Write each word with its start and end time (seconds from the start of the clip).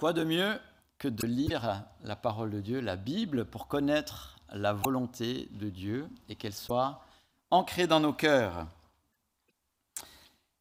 Quoi 0.00 0.14
de 0.14 0.24
mieux 0.24 0.58
que 0.96 1.08
de 1.08 1.26
lire 1.26 1.84
la 2.04 2.16
parole 2.16 2.50
de 2.50 2.62
Dieu, 2.62 2.80
la 2.80 2.96
Bible, 2.96 3.44
pour 3.44 3.68
connaître 3.68 4.38
la 4.50 4.72
volonté 4.72 5.50
de 5.50 5.68
Dieu 5.68 6.08
et 6.30 6.36
qu'elle 6.36 6.54
soit 6.54 7.04
ancrée 7.50 7.86
dans 7.86 8.00
nos 8.00 8.14
cœurs? 8.14 8.66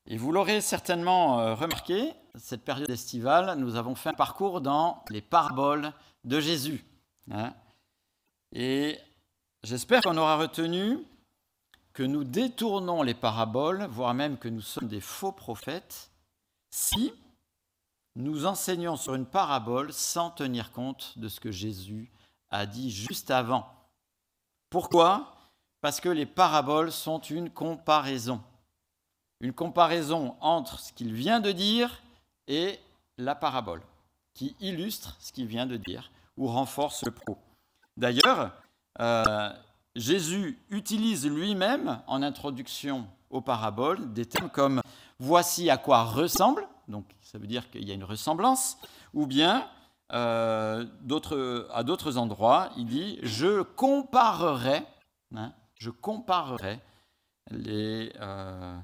Et 0.07 0.17
vous 0.17 0.33
l'aurez 0.33 0.59
certainement 0.59 1.39
euh, 1.39 1.55
remarqué, 1.55 2.11
cette 2.35 2.65
période 2.65 2.89
estivale, 2.89 3.57
nous 3.57 3.77
avons 3.77 3.95
fait 3.95 4.09
un 4.09 4.13
parcours 4.13 4.59
dans 4.59 5.05
les 5.09 5.21
paraboles 5.21 5.93
de 6.25 6.41
Jésus. 6.41 6.83
Hein. 7.31 7.53
et 8.51 8.99
j'espère 9.63 10.01
qu'on 10.01 10.17
aura 10.17 10.35
retenu 10.35 10.97
que 11.93 12.03
nous 12.03 12.25
détournons 12.25 13.03
les 13.03 13.13
paraboles, 13.13 13.87
voire 13.89 14.13
même 14.13 14.37
que 14.37 14.49
nous 14.49 14.59
sommes 14.59 14.89
des 14.89 14.99
faux 14.99 15.31
prophètes, 15.31 16.11
si 16.71 17.13
nous 18.15 18.45
enseignons 18.45 18.95
sur 18.95 19.15
une 19.15 19.25
parabole 19.25 19.93
sans 19.93 20.29
tenir 20.29 20.71
compte 20.71 21.17
de 21.17 21.27
ce 21.27 21.39
que 21.39 21.51
Jésus 21.51 22.11
a 22.49 22.65
dit 22.65 22.91
juste 22.91 23.31
avant. 23.31 23.67
Pourquoi? 24.69 25.35
Parce 25.81 25.99
que 25.99 26.09
les 26.09 26.25
paraboles 26.25 26.91
sont 26.91 27.19
une 27.19 27.49
comparaison. 27.49 28.41
Une 29.39 29.53
comparaison 29.53 30.35
entre 30.41 30.79
ce 30.79 30.91
qu'il 30.91 31.13
vient 31.13 31.39
de 31.39 31.51
dire 31.51 32.01
et 32.47 32.79
la 33.17 33.35
parabole, 33.35 33.81
qui 34.33 34.55
illustre 34.59 35.15
ce 35.19 35.31
qu'il 35.31 35.45
vient 35.45 35.65
de 35.65 35.77
dire 35.77 36.11
ou 36.37 36.47
renforce 36.47 37.03
le 37.05 37.11
propos. 37.11 37.37
D'ailleurs, 37.95 38.51
euh, 38.99 39.53
Jésus 39.95 40.57
utilise 40.69 41.27
lui-même 41.27 42.01
en 42.07 42.21
introduction 42.21 43.07
aux 43.29 43.41
paraboles 43.41 44.13
des 44.13 44.25
termes 44.25 44.49
comme 44.49 44.81
voici 45.19 45.69
à 45.69 45.77
quoi 45.77 46.03
ressemble, 46.03 46.67
donc 46.89 47.05
ça 47.21 47.37
veut 47.37 47.47
dire 47.47 47.69
qu'il 47.69 47.87
y 47.87 47.91
a 47.91 47.93
une 47.93 48.03
ressemblance, 48.03 48.77
ou 49.13 49.25
bien 49.27 49.69
euh, 50.11 50.85
à 51.71 51.83
d'autres 51.83 52.17
endroits, 52.17 52.71
il 52.77 52.85
dit 52.85 53.19
je 53.23 53.61
comparerai, 53.61 54.83
hein, 55.35 55.53
je 55.75 55.89
comparerai 55.89 56.79
les. 57.51 58.11
Euh, 58.19 58.77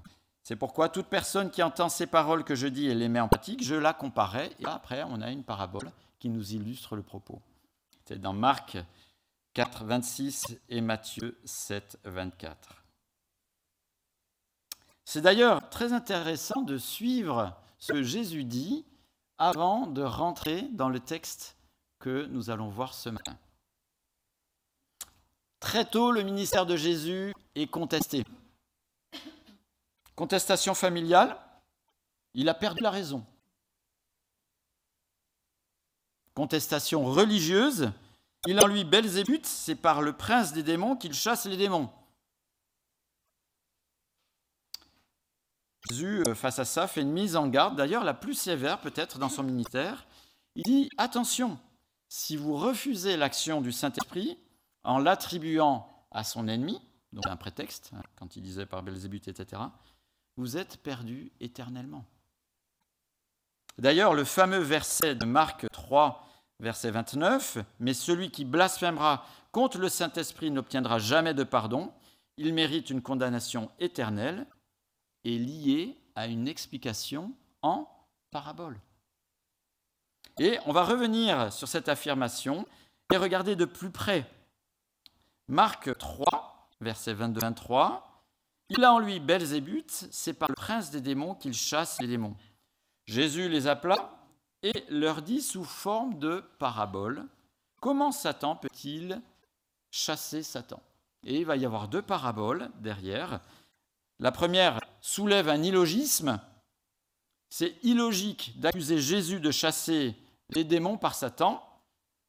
c'est 0.44 0.56
pourquoi 0.56 0.90
toute 0.90 1.08
personne 1.08 1.50
qui 1.50 1.64
entend 1.64 1.90
ces 1.90 2.06
paroles 2.06 2.44
que 2.44 2.54
je 2.54 2.68
dis 2.68 2.88
et 2.88 2.94
les 2.94 3.10
met 3.10 3.20
en 3.20 3.28
pratique, 3.28 3.64
je 3.64 3.74
la 3.74 3.94
comparerai. 3.94 4.52
Et 4.60 4.66
après, 4.68 5.04
on 5.10 5.22
a 5.22 5.32
une 5.32 5.44
parabole 5.44 5.90
qui 6.20 6.30
nous 6.30 6.54
illustre 6.54 6.96
le 6.96 7.02
propos. 7.02 7.42
C'est 8.06 8.22
dans 8.22 8.34
Marc 8.34 8.78
4, 9.56 9.86
26 9.86 10.60
et 10.70 10.82
Matthieu 10.82 11.40
7, 11.46 11.98
24. 12.04 12.84
C'est 15.04 15.22
d'ailleurs 15.22 15.70
très 15.70 15.94
intéressant 15.94 16.62
de 16.62 16.78
suivre 16.78 17.56
ce 17.78 17.94
que 17.94 18.04
Jésus 18.04 18.44
dit 18.44 18.86
avant 19.38 19.88
de 19.88 20.02
rentrer 20.02 20.64
dans 20.72 20.90
le 20.90 21.00
texte 21.00 21.58
que 22.00 22.26
nous 22.28 22.50
allons 22.50 22.70
voir 22.70 22.94
ce 22.94 23.10
matin. 23.10 23.38
Très 25.60 25.86
tôt, 25.86 26.12
le 26.12 26.24
ministère 26.24 26.66
de 26.66 26.76
Jésus 26.76 27.34
est 27.56 27.68
contesté. 27.68 28.24
Contestation 30.16 30.74
familiale, 30.74 31.38
il 32.34 32.48
a 32.50 32.54
perdu 32.54 32.82
la 32.82 32.92
raison. 32.92 33.26
Contestation 36.34 37.06
religieuse, 37.06 37.92
il 38.46 38.60
en 38.60 38.68
lui 38.68 38.84
Belzébuth, 38.84 39.46
c'est 39.46 39.76
par 39.76 40.02
le 40.02 40.14
prince 40.14 40.54
des 40.54 40.64
démons 40.64 40.96
qu'il 40.96 41.14
chasse 41.14 41.46
les 41.46 41.58
démons. 41.58 41.90
Jésus, 45.90 46.24
euh, 46.28 46.36
face 46.36 46.60
à 46.60 46.66
ça, 46.66 46.88
fait 46.88 47.02
une 47.02 47.12
mise 47.12 47.36
en 47.36 47.48
garde, 47.48 47.76
d'ailleurs 47.76 48.04
la 48.04 48.14
plus 48.14 48.34
sévère 48.34 48.80
peut-être 48.80 49.20
dans 49.20 49.30
son 49.30 49.44
ministère. 49.44 50.06
Il 50.56 50.64
dit, 50.64 50.90
attention, 50.98 51.60
si 52.08 52.38
vous 52.38 52.56
refusez 52.56 53.18
l'action 53.18 53.62
du 53.62 53.72
Saint-Esprit 53.72 54.38
en 54.84 55.00
l'attribuant 55.00 55.88
à 56.12 56.24
son 56.24 56.48
ennemi, 56.48 56.82
donc 57.14 57.28
un 57.28 57.36
prétexte, 57.36 57.92
hein, 57.96 58.02
quand 58.18 58.36
il 58.36 58.44
disait 58.44 58.66
par 58.66 58.84
Belzébuth, 58.84 59.28
etc., 59.28 59.62
vous 60.38 60.58
êtes 60.58 60.78
perdu 60.78 61.32
éternellement. 61.40 62.06
D'ailleurs, 63.78 64.14
le 64.14 64.24
fameux 64.24 64.60
verset 64.60 65.16
de 65.16 65.26
Marc 65.26 65.66
3, 65.72 66.26
verset 66.60 66.92
29, 66.92 67.58
Mais 67.80 67.94
celui 67.94 68.32
qui 68.32 68.46
blasphémera 68.46 69.26
contre 69.52 69.78
le 69.78 69.90
Saint-Esprit 69.90 70.52
n'obtiendra 70.52 71.00
jamais 71.00 71.34
de 71.34 71.44
pardon, 71.44 71.94
il 72.38 72.54
mérite 72.54 72.90
une 72.90 73.02
condamnation 73.02 73.70
éternelle, 73.80 74.46
est 75.26 75.38
lié 75.38 75.98
à 76.16 76.28
une 76.28 76.48
explication 76.48 77.34
en 77.62 77.88
parabole. 78.32 78.80
Et 80.40 80.58
on 80.66 80.72
va 80.72 80.84
revenir 80.84 81.52
sur 81.52 81.68
cette 81.68 81.90
affirmation 81.90 82.66
et 83.12 83.18
regarder 83.18 83.56
de 83.56 83.66
plus 83.66 83.92
près. 83.92 84.30
Marc 85.48 85.96
3, 85.98 86.70
verset 86.82 87.14
22-23, 87.14 88.02
il 88.70 88.84
a 88.84 88.94
en 88.94 89.00
lui 89.00 89.20
Belzébuth, 89.20 90.08
c'est 90.12 90.34
par 90.34 90.50
le 90.50 90.56
prince 90.56 90.90
des 90.90 91.02
démons 91.02 91.36
qu'il 91.36 91.54
chasse 91.54 92.02
les 92.02 92.08
démons. 92.08 92.36
Jésus 93.06 93.48
les 93.50 93.68
appela 93.68 94.18
et 94.64 94.86
leur 94.90 95.22
dit 95.22 95.42
sous 95.42 95.64
forme 95.64 96.18
de 96.18 96.44
parabole 96.58 97.28
comment 97.80 98.12
Satan 98.12 98.56
peut-il 98.56 99.22
chasser 99.92 100.42
Satan? 100.42 100.82
Et 101.24 101.38
il 101.38 101.46
va 101.46 101.56
y 101.56 101.66
avoir 101.66 101.88
deux 101.88 102.02
paraboles 102.02 102.72
derrière. 102.80 103.42
La 104.20 104.32
première 104.32 104.80
soulève 105.16 105.48
un 105.48 105.64
illogisme. 105.64 106.42
C'est 107.50 107.78
illogique 107.84 108.60
d'accuser 108.60 109.00
Jésus 109.00 109.40
de 109.40 109.50
chasser 109.50 110.14
les 110.50 110.66
démons 110.66 110.98
par 110.98 111.16
Satan, 111.16 111.64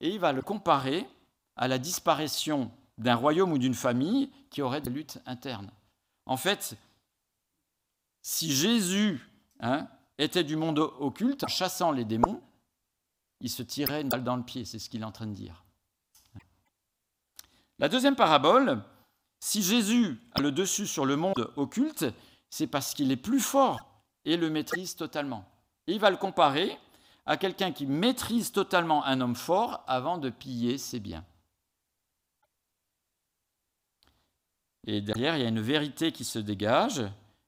et 0.00 0.10
il 0.10 0.20
va 0.20 0.32
le 0.32 0.40
comparer 0.40 1.08
à 1.56 1.66
la 1.66 1.78
disparition 1.78 2.70
d'un 2.98 3.16
royaume 3.16 3.52
ou 3.52 3.58
d'une 3.58 3.74
famille 3.74 4.30
qui 4.50 4.62
aurait 4.62 4.80
des 4.80 4.90
luttes 4.90 5.18
internes. 5.26 5.70
En 6.26 6.36
fait, 6.36 6.76
si 8.22 8.54
Jésus 8.54 9.20
hein, 9.58 9.88
était 10.18 10.44
du 10.44 10.54
monde 10.54 10.78
occulte, 10.78 11.42
en 11.42 11.48
chassant 11.48 11.90
les 11.90 12.04
démons, 12.04 12.40
il 13.40 13.50
se 13.50 13.64
tirait 13.64 14.02
une 14.02 14.10
balle 14.10 14.24
dans 14.24 14.36
le 14.36 14.44
pied, 14.44 14.64
c'est 14.64 14.78
ce 14.78 14.88
qu'il 14.88 15.02
est 15.02 15.04
en 15.04 15.12
train 15.12 15.26
de 15.26 15.34
dire. 15.34 15.64
La 17.80 17.88
deuxième 17.88 18.16
parabole, 18.16 18.80
si 19.40 19.60
Jésus 19.60 20.20
a 20.34 20.40
le 20.40 20.52
dessus 20.52 20.86
sur 20.86 21.04
le 21.04 21.16
monde 21.16 21.52
occulte, 21.56 22.06
c'est 22.50 22.66
parce 22.66 22.94
qu'il 22.94 23.10
est 23.12 23.16
plus 23.16 23.40
fort 23.40 23.80
et 24.24 24.36
le 24.36 24.50
maîtrise 24.50 24.96
totalement. 24.96 25.44
il 25.86 26.00
va 26.00 26.10
le 26.10 26.16
comparer 26.16 26.78
à 27.26 27.36
quelqu'un 27.36 27.72
qui 27.72 27.86
maîtrise 27.86 28.52
totalement 28.52 29.04
un 29.04 29.20
homme 29.20 29.34
fort 29.34 29.82
avant 29.86 30.18
de 30.18 30.30
piller 30.30 30.78
ses 30.78 31.00
biens. 31.00 31.24
Et 34.86 35.00
derrière, 35.00 35.36
il 35.36 35.42
y 35.42 35.46
a 35.46 35.48
une 35.48 35.60
vérité 35.60 36.12
qui 36.12 36.24
se 36.24 36.38
dégage. 36.38 37.02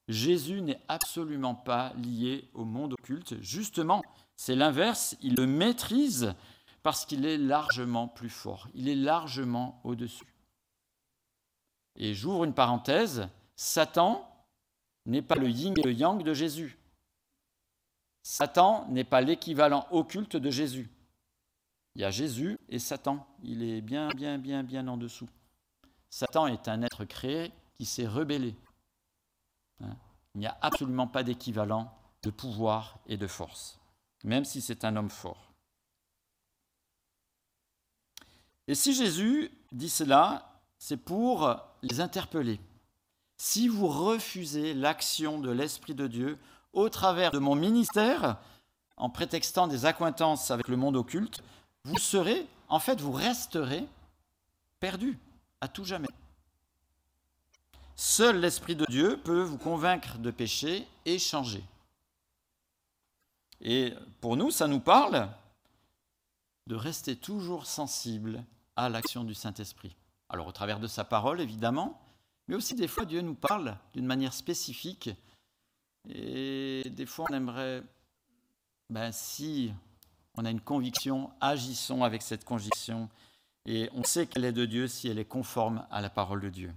Jésus 0.09 0.60
n'est 0.60 0.81
absolument 0.88 1.54
pas 1.54 1.92
lié 1.94 2.50
au 2.54 2.65
monde 2.65 2.94
occulte. 2.94 3.41
Justement, 3.41 4.03
c'est 4.34 4.56
l'inverse. 4.56 5.16
Il 5.22 5.34
le 5.36 5.47
maîtrise 5.47 6.34
parce 6.82 7.06
qu'il 7.06 7.25
est 7.26 7.38
largement 7.38 8.09
plus 8.09 8.30
fort. 8.30 8.69
Il 8.75 8.88
est 8.88 8.97
largement 8.97 9.80
au-dessus. 9.84 10.34
Et 11.94 12.15
j'ouvre 12.15 12.44
une 12.44 12.54
parenthèse. 12.54 13.28
Satan 13.54 14.28
n'est 15.09 15.23
pas 15.23 15.35
le 15.35 15.49
yin 15.49 15.75
et 15.77 15.83
le 15.83 15.93
yang 15.93 16.23
de 16.23 16.35
Jésus. 16.35 16.79
Satan 18.23 18.87
n'est 18.89 19.05
pas 19.05 19.21
l'équivalent 19.21 19.87
occulte 19.91 20.37
de 20.37 20.51
Jésus. 20.51 20.91
Il 21.95 22.03
y 22.03 22.05
a 22.05 22.11
Jésus 22.11 22.59
et 22.69 22.79
Satan. 22.79 23.27
Il 23.43 23.63
est 23.63 23.81
bien, 23.81 24.11
bien, 24.11 24.39
bien, 24.39 24.63
bien 24.63 24.87
en 24.87 24.97
dessous. 24.97 25.29
Satan 26.11 26.47
est 26.47 26.69
un 26.69 26.83
être 26.83 27.05
créé 27.05 27.53
qui 27.77 27.87
s'est 27.87 28.07
rebellé. 28.07 28.55
Hein? 29.81 29.97
Il 30.35 30.41
n'y 30.41 30.47
a 30.47 30.59
absolument 30.61 31.09
pas 31.09 31.23
d'équivalent 31.23 31.93
de 32.23 32.31
pouvoir 32.31 32.99
et 33.07 33.17
de 33.17 33.27
force, 33.27 33.81
même 34.25 34.45
si 34.45 34.61
c'est 34.61 34.85
un 34.85 34.97
homme 34.97 35.11
fort. 35.11 35.53
Et 38.66 38.75
si 38.75 38.93
Jésus 38.93 39.51
dit 39.72 39.89
cela, 39.89 40.61
c'est 40.77 40.99
pour 40.99 41.57
les 41.83 42.01
interpeller. 42.01 42.61
Si 43.39 43.69
vous 43.69 43.87
refusez 43.87 44.75
l'action 44.75 45.39
de 45.39 45.51
l'Esprit 45.51 45.95
de 45.95 46.09
Dieu 46.09 46.39
au 46.73 46.89
travers 46.89 47.31
de 47.31 47.39
mon 47.39 47.55
ministère, 47.55 48.37
en 48.97 49.11
prétextant 49.11 49.69
des 49.69 49.87
accointances 49.87 50.51
avec 50.51 50.67
le 50.67 50.77
monde 50.77 50.97
occulte, 50.97 51.43
vous 51.85 51.99
serez, 51.99 52.47
en 52.69 52.81
fait, 52.81 53.01
vous 53.01 53.13
resterez 53.13 53.87
perdu 54.81 55.19
à 55.61 55.69
tout 55.69 55.85
jamais. 55.85 56.09
Seul 57.95 58.41
l'Esprit 58.41 58.75
de 58.75 58.87
Dieu 58.87 59.21
peut 59.25 59.43
vous 59.43 59.59
convaincre 59.59 60.19
de 60.19 60.33
péché 60.33 60.87
et 61.05 61.21
changer. 61.21 61.65
Et 63.61 63.95
pour 64.21 64.37
nous, 64.37 64.51
ça 64.51 64.67
nous 64.67 64.81
parle 64.81 65.29
de 66.67 66.75
rester 66.75 67.17
toujours 67.17 67.67
sensible 67.67 68.45
à 68.77 68.89
l'action 68.89 69.25
du 69.25 69.35
Saint-Esprit. 69.35 69.97
Alors 70.29 70.49
au 70.49 70.53
travers 70.53 70.81
de 70.81 70.87
sa 70.87 71.05
parole, 71.05 71.41
évidemment, 71.41 72.01
mais 72.48 72.56
aussi 72.56 72.74
des 72.74 72.89
fois 72.89 73.04
Dieu 73.04 73.21
nous 73.21 73.34
parle 73.34 73.77
d'une 73.92 74.06
manière 74.06 74.33
spécifique. 74.33 75.10
Et 76.09 76.83
des 76.91 77.06
fois 77.06 77.27
on 77.30 77.34
aimerait, 77.34 77.83
ben, 78.91 79.12
si 79.12 79.72
on 80.34 80.45
a 80.45 80.50
une 80.50 80.60
conviction, 80.60 81.30
agissons 81.41 82.03
avec 82.03 82.22
cette 82.22 82.45
conviction, 82.45 83.09
et 83.66 83.91
on 83.92 84.03
sait 84.03 84.27
qu'elle 84.27 84.47
est 84.47 84.53
de 84.53 84.65
Dieu 84.65 84.89
si 84.89 85.09
elle 85.09 85.18
est 85.18 85.27
conforme 85.27 85.86
à 85.91 86.00
la 86.00 86.09
parole 86.09 86.41
de 86.41 86.48
Dieu. 86.48 86.72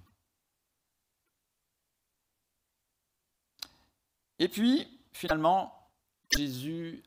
Et 4.39 4.49
puis, 4.49 4.87
finalement, 5.13 5.87
Jésus 6.35 7.03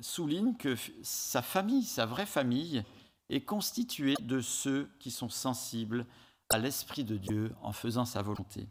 souligne 0.00 0.56
que 0.56 0.76
sa 1.02 1.40
famille, 1.40 1.84
sa 1.84 2.04
vraie 2.04 2.26
famille, 2.26 2.84
est 3.30 3.42
constituée 3.42 4.16
de 4.20 4.40
ceux 4.40 4.90
qui 4.98 5.10
sont 5.10 5.28
sensibles 5.28 6.04
à 6.50 6.58
l'Esprit 6.58 7.04
de 7.04 7.16
Dieu 7.16 7.54
en 7.62 7.72
faisant 7.72 8.04
sa 8.04 8.22
volonté. 8.22 8.68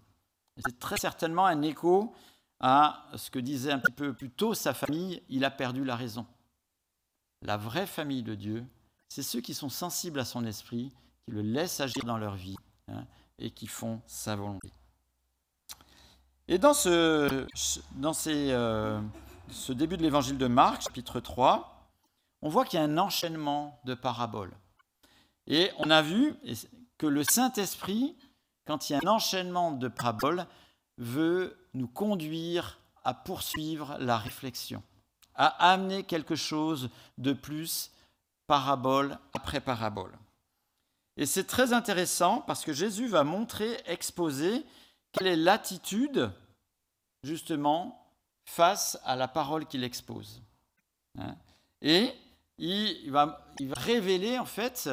C'est 0.58 0.80
très 0.80 0.98
certainement 0.98 1.46
un 1.46 1.62
écho 1.62 2.14
à 2.60 3.08
ce 3.16 3.30
que 3.30 3.40
disait 3.40 3.72
un 3.72 3.80
petit 3.80 3.92
peu 3.92 4.14
plus 4.14 4.30
tôt 4.30 4.54
sa 4.54 4.74
famille, 4.74 5.22
il 5.28 5.44
a 5.44 5.52
perdu 5.52 5.84
la 5.84 5.96
raison. 5.96 6.26
La 7.42 7.58
vraie 7.58 7.88
famille 7.88 8.24
de 8.24 8.36
Dieu, 8.36 8.66
c'est 9.10 9.24
ceux 9.24 9.42
qui 9.42 9.54
sont 9.54 9.70
sensibles 9.70 10.20
à 10.20 10.26
son 10.26 10.46
esprit, 10.46 10.94
qui 11.26 11.32
le 11.32 11.42
laissent 11.42 11.82
agir 11.82 12.06
dans 12.06 12.18
leur 12.18 12.36
vie 12.36 12.56
hein, 12.88 13.06
et 13.38 13.52
qui 13.52 13.68
font 13.68 14.02
sa 14.08 14.36
volonté. 14.36 14.72
Et 16.48 16.58
dans 16.58 16.74
ce, 16.74 17.46
dans 17.96 18.14
euh, 18.28 19.02
ce 19.50 19.74
début 19.74 19.98
de 19.98 20.04
l'évangile 20.04 20.38
de 20.38 20.48
Marc, 20.48 20.84
chapitre 20.84 21.20
3, 21.20 21.90
on 22.42 22.50
voit 22.50 22.66
qu'il 22.66 22.80
y 22.80 22.82
a 22.82 22.86
un 22.86 22.98
enchaînement 22.98 23.80
de 23.86 23.94
paraboles. 23.94 24.54
Et 25.48 25.72
on 25.80 25.90
a 25.90 26.02
vu 26.02 26.36
que 27.04 27.08
le 27.08 27.26
Saint-Esprit, 27.26 28.16
quand 28.66 28.90
il 28.90 28.94
y 28.94 28.96
a 28.96 29.00
un 29.04 29.10
enchaînement 29.10 29.74
de 29.74 29.90
paraboles, 29.90 30.48
veut 30.98 31.68
nous 31.74 31.90
conduire 31.90 32.80
à 33.04 33.14
poursuivre 33.14 33.98
la 34.00 34.18
réflexion, 34.18 34.82
à 35.36 35.48
amener 35.74 36.06
quelque 36.06 36.38
chose 36.38 36.90
de 37.18 37.34
plus 37.34 37.92
parabole 38.48 39.20
après 39.34 39.60
parabole. 39.60 40.18
Et 41.18 41.26
c'est 41.26 41.44
très 41.44 41.74
intéressant 41.74 42.40
parce 42.40 42.64
que 42.64 42.72
Jésus 42.72 43.08
va 43.08 43.26
montrer, 43.26 43.82
exposer 43.86 44.64
quelle 45.12 45.28
est 45.28 45.36
l'attitude 45.36 46.32
justement 47.24 48.08
face 48.46 48.98
à 49.04 49.18
la 49.18 49.28
parole 49.28 49.66
qu'il 49.66 49.84
expose. 49.84 50.42
Hein? 51.20 51.36
Et 51.82 52.14
il 52.58 53.12
va, 53.12 53.46
il 53.60 53.68
va 53.68 53.76
révéler 53.78 54.40
en 54.40 54.46
fait 54.46 54.90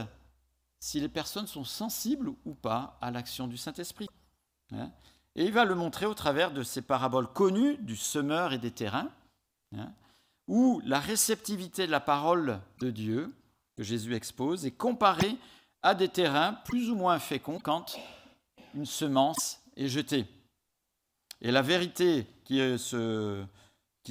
si 0.81 0.99
les 0.99 1.09
personnes 1.09 1.47
sont 1.47 1.65
sensibles 1.65 2.33
ou 2.45 2.55
pas 2.55 2.99
à 3.01 3.11
l'action 3.11 3.47
du 3.47 3.57
Saint-Esprit. 3.57 4.09
Hein. 4.73 4.91
Et 5.37 5.45
il 5.45 5.53
va 5.53 5.65
le 5.65 5.75
montrer 5.75 6.07
au 6.07 6.15
travers 6.15 6.51
de 6.51 6.63
ces 6.63 6.83
paraboles 6.83 7.29
connues 7.29 7.77
du 7.79 7.97
semeur 7.97 8.53
et 8.53 8.59
des 8.59 8.71
terrains, 8.71 9.11
hein, 9.77 9.93
où 10.49 10.81
la 10.85 10.99
réceptivité 10.99 11.87
de 11.87 11.93
la 11.93 12.01
parole 12.01 12.61
de 12.81 12.91
Dieu 12.91 13.33
que 13.77 13.83
Jésus 13.83 14.15
expose 14.15 14.67
est 14.67 14.73
comparée 14.73 15.37
à 15.83 15.95
des 15.95 16.09
terrains 16.09 16.55
plus 16.65 16.91
ou 16.91 16.97
moins 16.97 17.19
féconds 17.19 17.61
quand 17.61 17.97
une 18.75 18.87
semence 18.87 19.61
est 19.77 19.89
jetée. 19.89 20.27
Et 21.41 21.51
la 21.51 21.63
vérité 21.63 22.27
qui, 22.45 22.61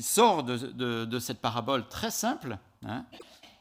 sort 0.02 0.44
de, 0.44 1.20
cette 1.20 1.42
parabole 1.42 1.88
très 1.88 2.12
simple, 2.12 2.58
hein, 2.86 3.06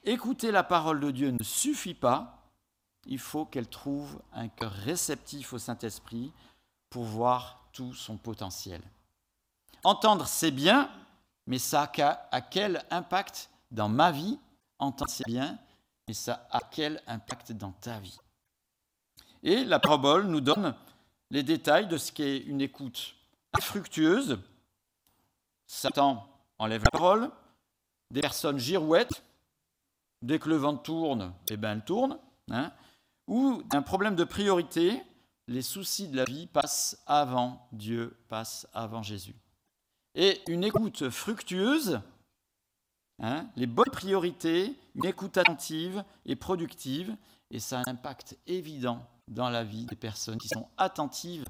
écouter 0.04 0.50
la 0.50 0.62
parole 0.62 1.00
de 1.00 1.10
Dieu 1.10 1.30
ne 1.30 1.42
suffit 1.42 1.94
pas, 1.94 2.37
il 3.08 3.18
faut 3.18 3.46
qu'elle 3.46 3.68
trouve 3.68 4.20
un 4.32 4.48
cœur 4.48 4.70
réceptif 4.70 5.52
au 5.52 5.58
Saint-Esprit 5.58 6.30
pour 6.90 7.04
voir 7.04 7.68
tout 7.72 7.94
son 7.94 8.16
potentiel. 8.16 8.82
Entendre, 9.82 10.26
c'est 10.26 10.50
bien, 10.50 10.90
mais 11.46 11.58
ça 11.58 11.90
a 12.30 12.40
quel 12.42 12.84
impact 12.90 13.50
dans 13.70 13.88
ma 13.88 14.12
vie 14.12 14.38
Entendre, 14.78 15.10
c'est 15.10 15.26
bien, 15.26 15.58
mais 16.06 16.14
ça 16.14 16.46
a 16.50 16.60
quel 16.70 17.02
impact 17.06 17.52
dans 17.52 17.72
ta 17.72 17.98
vie? 17.98 18.18
Et 19.42 19.64
la 19.64 19.78
parabole 19.78 20.26
nous 20.26 20.40
donne 20.40 20.74
les 21.30 21.42
détails 21.42 21.88
de 21.88 21.96
ce 21.96 22.12
qu'est 22.12 22.38
une 22.38 22.60
écoute 22.60 23.14
infructueuse. 23.54 24.38
Satan 25.66 26.28
enlève 26.58 26.84
la 26.84 26.90
parole, 26.90 27.30
des 28.10 28.20
personnes 28.20 28.58
girouettes, 28.58 29.22
dès 30.22 30.38
que 30.38 30.48
le 30.48 30.56
vent 30.56 30.76
tourne, 30.76 31.32
eh 31.48 31.56
ben, 31.56 31.72
elle 31.72 31.84
tourne, 31.84 32.18
hein, 32.50 32.72
ou 33.28 33.62
un 33.72 33.82
problème 33.82 34.16
de 34.16 34.24
priorité, 34.24 35.00
les 35.46 35.62
soucis 35.62 36.08
de 36.08 36.16
la 36.16 36.24
vie 36.24 36.46
passent 36.46 37.00
avant 37.06 37.68
Dieu, 37.72 38.16
passent 38.28 38.66
avant 38.72 39.02
Jésus. 39.02 39.36
Et 40.14 40.40
une 40.48 40.64
écoute 40.64 41.10
fructueuse, 41.10 42.00
hein, 43.20 43.48
les 43.56 43.66
bonnes 43.66 43.90
priorités, 43.92 44.74
une 44.94 45.06
écoute 45.06 45.36
attentive 45.36 46.02
et 46.26 46.36
productive, 46.36 47.14
et 47.50 47.60
ça 47.60 47.78
a 47.78 47.82
un 47.82 47.92
impact 47.92 48.36
évident 48.46 49.06
dans 49.28 49.50
la 49.50 49.62
vie 49.62 49.86
des 49.86 49.96
personnes 49.96 50.38
qui 50.38 50.48
sont 50.48 50.68
attentives 50.76 51.44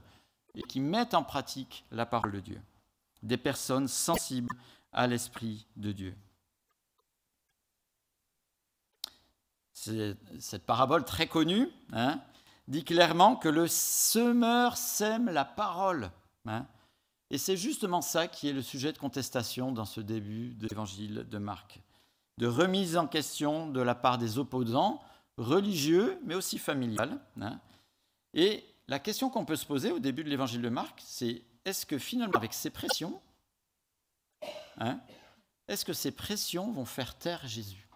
et 0.54 0.62
qui 0.62 0.80
mettent 0.80 1.14
en 1.14 1.22
pratique 1.22 1.84
la 1.90 2.06
parole 2.06 2.32
de 2.32 2.40
Dieu. 2.40 2.60
Des 3.22 3.36
personnes 3.36 3.88
sensibles 3.88 4.54
à 4.92 5.06
l'Esprit 5.06 5.66
de 5.76 5.92
Dieu. 5.92 6.14
Cette 10.38 10.64
parabole 10.64 11.04
très 11.04 11.26
connue, 11.26 11.68
hein, 11.92 12.20
dit 12.68 12.84
clairement 12.84 13.36
que 13.36 13.48
le 13.48 13.66
semeur 13.68 14.76
sème 14.76 15.30
la 15.30 15.44
parole. 15.44 16.10
Hein. 16.46 16.66
Et 17.30 17.38
c'est 17.38 17.56
justement 17.56 18.00
ça 18.00 18.26
qui 18.26 18.48
est 18.48 18.52
le 18.52 18.62
sujet 18.62 18.92
de 18.92 18.98
contestation 18.98 19.72
dans 19.72 19.84
ce 19.84 20.00
début 20.00 20.54
de 20.54 20.66
l'évangile 20.68 21.26
de 21.28 21.38
Marc. 21.38 21.80
De 22.38 22.46
remise 22.46 22.96
en 22.96 23.06
question 23.06 23.68
de 23.68 23.80
la 23.80 23.94
part 23.94 24.18
des 24.18 24.38
opposants 24.38 25.02
religieux, 25.36 26.18
mais 26.24 26.34
aussi 26.34 26.58
familiales. 26.58 27.18
Hein. 27.40 27.60
Et 28.34 28.64
la 28.86 28.98
question 28.98 29.30
qu'on 29.30 29.44
peut 29.44 29.56
se 29.56 29.66
poser 29.66 29.92
au 29.92 29.98
début 29.98 30.24
de 30.24 30.30
l'évangile 30.30 30.62
de 30.62 30.68
Marc, 30.68 31.02
c'est 31.04 31.42
est-ce 31.64 31.84
que 31.84 31.98
finalement, 31.98 32.36
avec 32.36 32.54
ces 32.54 32.70
pressions, 32.70 33.20
est-ce 35.66 35.84
que 35.84 35.92
ces 35.92 36.12
pressions 36.12 36.70
vont 36.72 36.84
faire 36.84 37.16
taire 37.18 37.46
Jésus? 37.46 37.87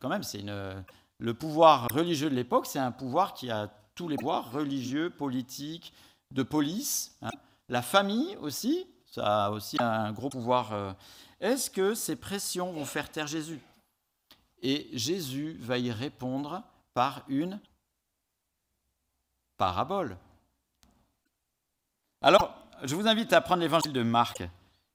Quand 0.00 0.08
même, 0.08 0.22
c'est 0.22 0.40
une, 0.40 0.84
le 1.18 1.34
pouvoir 1.34 1.88
religieux 1.90 2.30
de 2.30 2.34
l'époque, 2.34 2.66
c'est 2.66 2.78
un 2.78 2.92
pouvoir 2.92 3.34
qui 3.34 3.50
a 3.50 3.68
tous 3.94 4.08
les 4.08 4.16
pouvoirs 4.16 4.50
religieux, 4.50 5.10
politiques, 5.10 5.92
de 6.30 6.42
police. 6.42 7.16
Hein. 7.22 7.30
La 7.68 7.82
famille 7.82 8.36
aussi, 8.36 8.86
ça 9.06 9.46
a 9.46 9.50
aussi 9.50 9.76
un 9.80 10.12
gros 10.12 10.30
pouvoir. 10.30 10.72
Euh. 10.72 10.92
Est-ce 11.40 11.70
que 11.70 11.94
ces 11.94 12.16
pressions 12.16 12.72
vont 12.72 12.84
faire 12.84 13.10
taire 13.10 13.26
Jésus? 13.26 13.60
Et 14.62 14.88
Jésus 14.92 15.56
va 15.60 15.78
y 15.78 15.90
répondre 15.90 16.62
par 16.94 17.24
une 17.28 17.60
parabole. 19.56 20.16
Alors, 22.22 22.54
je 22.82 22.94
vous 22.94 23.06
invite 23.06 23.32
à 23.32 23.40
prendre 23.40 23.62
l'évangile 23.62 23.92
de 23.92 24.02
Marc, 24.02 24.42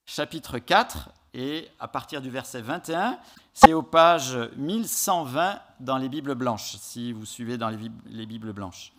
chapitre 0.05 0.59
4, 0.59 1.09
et 1.33 1.69
à 1.79 1.87
partir 1.87 2.21
du 2.21 2.29
verset 2.29 2.61
21, 2.61 3.19
c'est 3.55 3.73
aux 3.73 3.81
pages 3.81 4.37
1120 4.57 5.61
dans 5.79 5.97
les 5.97 6.09
Bibles 6.09 6.35
blanches, 6.35 6.75
si 6.75 7.13
vous 7.13 7.25
suivez 7.25 7.57
dans 7.57 7.69
les, 7.69 8.25
Bibles 8.25 8.51
blanches. 8.51 8.91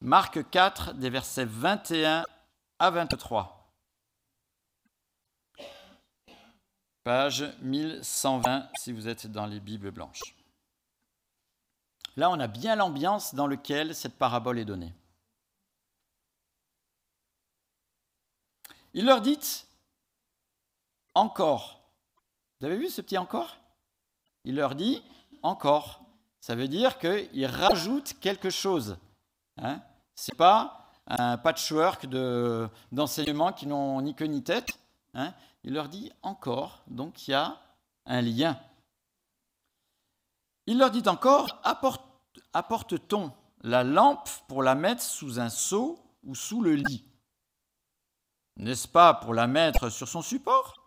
Marc 0.00 0.48
4, 0.50 0.94
des 0.94 1.10
versets 1.10 1.44
21 1.44 2.24
à 2.78 2.90
23. 2.90 3.70
Page 7.04 7.44
1120 7.60 8.70
si 8.78 8.92
vous 8.92 9.08
êtes 9.08 9.26
dans 9.26 9.46
les 9.46 9.60
Bibles 9.60 9.90
blanches. 9.90 10.34
Là, 12.16 12.30
on 12.30 12.40
a 12.40 12.46
bien 12.46 12.76
l'ambiance 12.76 13.34
dans 13.34 13.46
laquelle 13.46 13.94
cette 13.94 14.16
parabole 14.16 14.58
est 14.58 14.64
donnée. 14.64 14.94
Il 18.94 19.04
leur 19.04 19.20
dit 19.20 19.66
encore. 21.14 21.83
Vous 22.60 22.66
avez 22.66 22.76
vu 22.76 22.88
ce 22.88 23.00
petit 23.00 23.18
encore? 23.18 23.56
Il 24.44 24.56
leur 24.56 24.74
dit 24.74 25.02
encore. 25.42 26.00
Ça 26.40 26.54
veut 26.54 26.68
dire 26.68 26.98
qu'il 26.98 27.46
rajoute 27.46 28.14
quelque 28.20 28.50
chose. 28.50 28.98
Hein? 29.56 29.80
Ce 30.14 30.30
n'est 30.30 30.36
pas 30.36 30.90
un 31.06 31.36
patchwork 31.38 32.06
d'enseignements 32.92 33.52
qui 33.52 33.66
n'ont 33.66 34.00
ni 34.00 34.14
queue 34.14 34.26
ni 34.26 34.42
tête. 34.42 34.78
Hein? 35.14 35.32
Il 35.62 35.74
leur 35.74 35.88
dit 35.88 36.12
encore. 36.22 36.82
Donc 36.86 37.26
il 37.26 37.32
y 37.32 37.34
a 37.34 37.60
un 38.06 38.20
lien. 38.20 38.60
Il 40.66 40.78
leur 40.78 40.90
dit 40.90 41.02
encore 41.06 41.60
apporte-t-on 42.52 43.32
la 43.62 43.84
lampe 43.84 44.28
pour 44.48 44.62
la 44.62 44.74
mettre 44.74 45.02
sous 45.02 45.40
un 45.40 45.48
seau 45.48 45.98
ou 46.22 46.34
sous 46.34 46.62
le 46.62 46.74
lit? 46.74 47.04
N'est-ce 48.56 48.86
pas 48.86 49.14
pour 49.14 49.34
la 49.34 49.46
mettre 49.46 49.88
sur 49.88 50.06
son 50.08 50.22
support? 50.22 50.83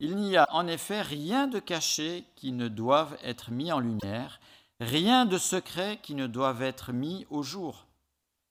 Il 0.00 0.16
n'y 0.16 0.36
a 0.36 0.48
en 0.52 0.66
effet 0.66 1.02
rien 1.02 1.46
de 1.46 1.58
caché 1.58 2.24
qui 2.34 2.52
ne 2.52 2.68
doive 2.68 3.16
être 3.22 3.50
mis 3.50 3.70
en 3.70 3.78
lumière, 3.78 4.40
rien 4.80 5.26
de 5.26 5.38
secret 5.38 5.98
qui 6.02 6.14
ne 6.14 6.26
doive 6.26 6.62
être 6.62 6.92
mis 6.92 7.26
au 7.30 7.42
jour. 7.42 7.86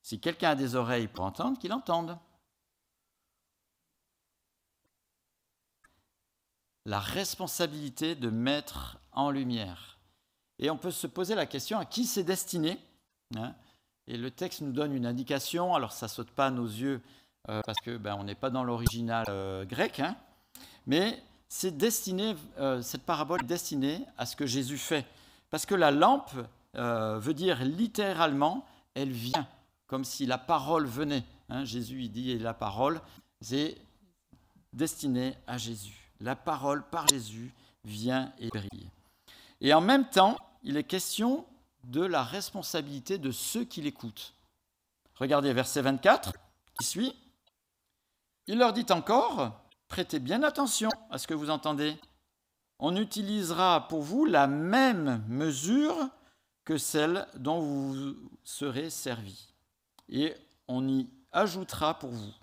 Si 0.02 0.20
quelqu'un 0.20 0.52
a 0.52 0.56
des 0.56 0.76
oreilles 0.76 1.08
pour 1.08 1.26
entendre, 1.26 1.60
qu'il 1.60 1.74
entende. 1.74 2.18
la 6.86 7.00
responsabilité 7.00 8.16
de 8.16 8.32
mettre 8.32 8.98
en 9.12 9.30
lumière. 9.30 10.00
Et 10.58 10.72
on 10.72 10.78
peut 10.78 10.92
se 10.92 11.06
poser 11.06 11.36
la 11.36 11.46
question 11.46 11.78
à 11.78 11.86
qui 11.86 12.06
c'est 12.06 12.24
destiné 12.24 12.80
hein? 13.38 13.54
Et 14.08 14.18
le 14.18 14.32
texte 14.32 14.62
nous 14.62 14.72
donne 14.72 14.96
une 14.96 15.06
indication, 15.06 15.76
alors 15.76 15.92
ça 15.92 16.08
saute 16.08 16.32
pas 16.32 16.48
à 16.48 16.52
nos 16.52 16.66
yeux 16.66 17.00
euh, 17.48 17.62
parce 17.64 17.80
que 17.82 17.96
ben, 17.96 18.16
on 18.20 18.24
n'est 18.24 18.34
pas 18.34 18.50
dans 18.50 18.64
l'original 18.64 19.26
euh, 19.30 19.66
grec, 19.66 20.00
hein? 20.00 20.18
C'est 21.50 21.76
destiné, 21.76 22.36
euh, 22.60 22.82
cette 22.82 23.04
parabole 23.04 23.42
est 23.44 23.48
destinée 23.48 24.06
à 24.18 24.26
ce 24.26 24.36
que 24.36 24.46
Jésus 24.46 24.78
fait. 24.78 25.06
Parce 25.50 25.66
que 25.66 25.76
la 25.76 25.92
lampe 25.92 26.32
veut 26.76 27.34
dire 27.34 27.66
littéralement, 27.66 28.64
elle 28.94 29.12
vient, 29.12 29.48
comme 29.88 30.06
si 30.06 30.28
la 30.28 30.38
parole 30.38 30.86
venait. 30.86 31.24
Hein. 31.50 31.66
Jésus, 31.66 32.04
il 32.04 32.12
dit, 32.12 32.32
et 32.32 32.38
la 32.38 32.54
parole, 32.54 33.02
c'est 33.42 33.76
destiné 34.74 35.36
à 35.48 35.58
Jésus. 35.58 36.12
La 36.20 36.36
parole 36.36 36.88
par 36.90 37.08
Jésus 37.08 37.52
vient 37.84 38.32
et 38.40 38.50
brille. 38.50 38.92
Et 39.62 39.74
en 39.74 39.82
même 39.82 40.10
temps, 40.10 40.38
il 40.64 40.78
est 40.78 40.84
question 40.84 41.46
de 41.86 42.02
la 42.02 42.24
responsabilité 42.24 43.18
de 43.18 43.32
ceux 43.32 43.64
qui 43.64 43.82
l'écoutent. 43.82 44.34
Regardez 45.16 45.54
verset 45.54 45.82
24 45.82 46.34
qui 46.78 46.86
suit. 46.86 47.16
Il 48.48 48.58
leur 48.58 48.74
dit 48.74 48.86
encore, 48.90 49.60
prêtez 49.90 50.20
bien 50.20 50.44
attention 50.44 50.90
à 51.10 51.18
ce 51.18 51.28
que 51.28 51.34
vous 51.34 51.50
entendez. 51.50 52.00
On 52.80 52.96
utilisera 52.96 53.88
pour 53.90 54.02
vous 54.02 54.24
la 54.24 54.48
même 54.48 55.24
mesure 55.28 56.08
que 56.64 56.78
celle 56.78 57.28
dont 57.36 57.60
vous 57.60 58.16
serez 58.44 58.90
servi. 58.90 59.54
Et 60.08 60.36
on 60.68 60.88
y 60.88 61.10
ajoutera 61.34 62.00
pour 62.00 62.12
vous. 62.12 62.34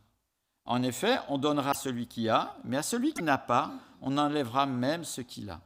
En 0.66 0.82
effet, 0.82 1.18
on 1.28 1.38
donnera 1.38 1.70
à 1.70 1.74
celui 1.74 2.06
qui 2.08 2.28
a, 2.28 2.56
mais 2.64 2.76
à 2.76 2.82
celui 2.82 3.14
qui 3.14 3.22
n'a 3.22 3.38
pas, 3.38 3.70
on 4.02 4.18
enlèvera 4.18 4.66
même 4.66 5.04
ce 5.04 5.20
qu'il 5.20 5.48
a. 5.48 5.60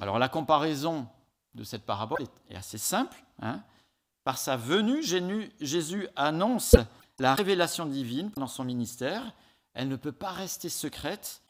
Alors 0.00 0.18
la 0.18 0.28
comparaison 0.28 1.06
de 1.54 1.62
cette 1.62 1.86
parabole 1.86 2.26
est 2.50 2.56
assez 2.56 2.78
simple. 2.78 3.16
Hein. 3.40 3.62
Par 4.24 4.38
sa 4.38 4.56
venue, 4.56 5.04
Jésus 5.60 6.08
annonce 6.16 6.74
la 7.20 7.34
révélation 7.34 7.86
divine 7.86 8.32
dans 8.36 8.48
son 8.48 8.64
ministère. 8.64 9.22
Elle 9.74 9.88
ne 9.88 9.96
peut 9.96 10.12
pas 10.12 10.30
rester 10.30 10.68
secrète, 10.68 11.42